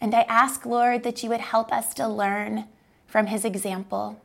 And 0.01 0.15
I 0.15 0.23
ask, 0.23 0.67
Lord, 0.67 1.03
that 1.05 1.23
you 1.23 1.31
would 1.31 1.41
help 1.41 1.73
us 1.73 1.95
to 1.95 2.09
learn 2.09 2.67
from 3.07 3.27
his 3.27 3.45
example, 3.45 4.21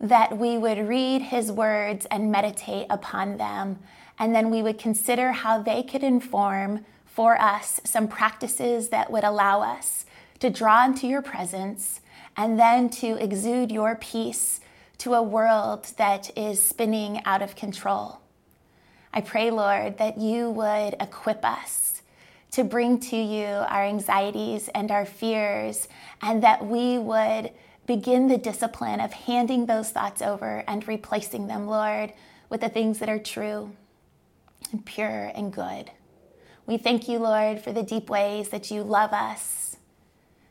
that 0.00 0.38
we 0.38 0.56
would 0.56 0.88
read 0.88 1.22
his 1.22 1.52
words 1.52 2.06
and 2.06 2.32
meditate 2.32 2.86
upon 2.88 3.36
them 3.36 3.78
and 4.22 4.32
then 4.32 4.50
we 4.50 4.62
would 4.62 4.78
consider 4.78 5.32
how 5.32 5.60
they 5.60 5.82
could 5.82 6.04
inform 6.04 6.84
for 7.04 7.36
us 7.40 7.80
some 7.82 8.06
practices 8.06 8.90
that 8.90 9.10
would 9.10 9.24
allow 9.24 9.62
us 9.62 10.06
to 10.38 10.48
draw 10.48 10.84
into 10.84 11.08
your 11.08 11.22
presence 11.22 12.00
and 12.36 12.56
then 12.56 12.88
to 12.88 13.16
exude 13.16 13.72
your 13.72 13.96
peace 13.96 14.60
to 14.96 15.14
a 15.14 15.22
world 15.22 15.88
that 15.96 16.30
is 16.38 16.62
spinning 16.62 17.20
out 17.24 17.42
of 17.42 17.56
control. 17.56 18.20
I 19.12 19.22
pray, 19.22 19.50
Lord, 19.50 19.98
that 19.98 20.18
you 20.18 20.50
would 20.50 20.94
equip 21.00 21.44
us 21.44 22.02
to 22.52 22.62
bring 22.62 23.00
to 23.00 23.16
you 23.16 23.46
our 23.46 23.82
anxieties 23.82 24.68
and 24.72 24.92
our 24.92 25.04
fears, 25.04 25.88
and 26.22 26.44
that 26.44 26.64
we 26.64 26.96
would 26.96 27.50
begin 27.88 28.28
the 28.28 28.38
discipline 28.38 29.00
of 29.00 29.12
handing 29.12 29.66
those 29.66 29.90
thoughts 29.90 30.22
over 30.22 30.62
and 30.68 30.86
replacing 30.86 31.48
them, 31.48 31.66
Lord, 31.66 32.12
with 32.48 32.60
the 32.60 32.68
things 32.68 33.00
that 33.00 33.08
are 33.08 33.18
true 33.18 33.72
and 34.70 34.84
pure 34.84 35.32
and 35.34 35.52
good. 35.52 35.90
We 36.66 36.78
thank 36.78 37.08
you, 37.08 37.18
Lord, 37.18 37.60
for 37.60 37.72
the 37.72 37.82
deep 37.82 38.08
ways 38.08 38.50
that 38.50 38.70
you 38.70 38.82
love 38.82 39.12
us. 39.12 39.76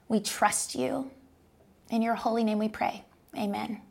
We 0.08 0.20
trust 0.20 0.76
you. 0.76 1.12
In 1.90 2.02
your 2.02 2.16
holy 2.16 2.44
name 2.44 2.60
we 2.60 2.70
pray. 2.70 3.06
Amen. 3.38 3.82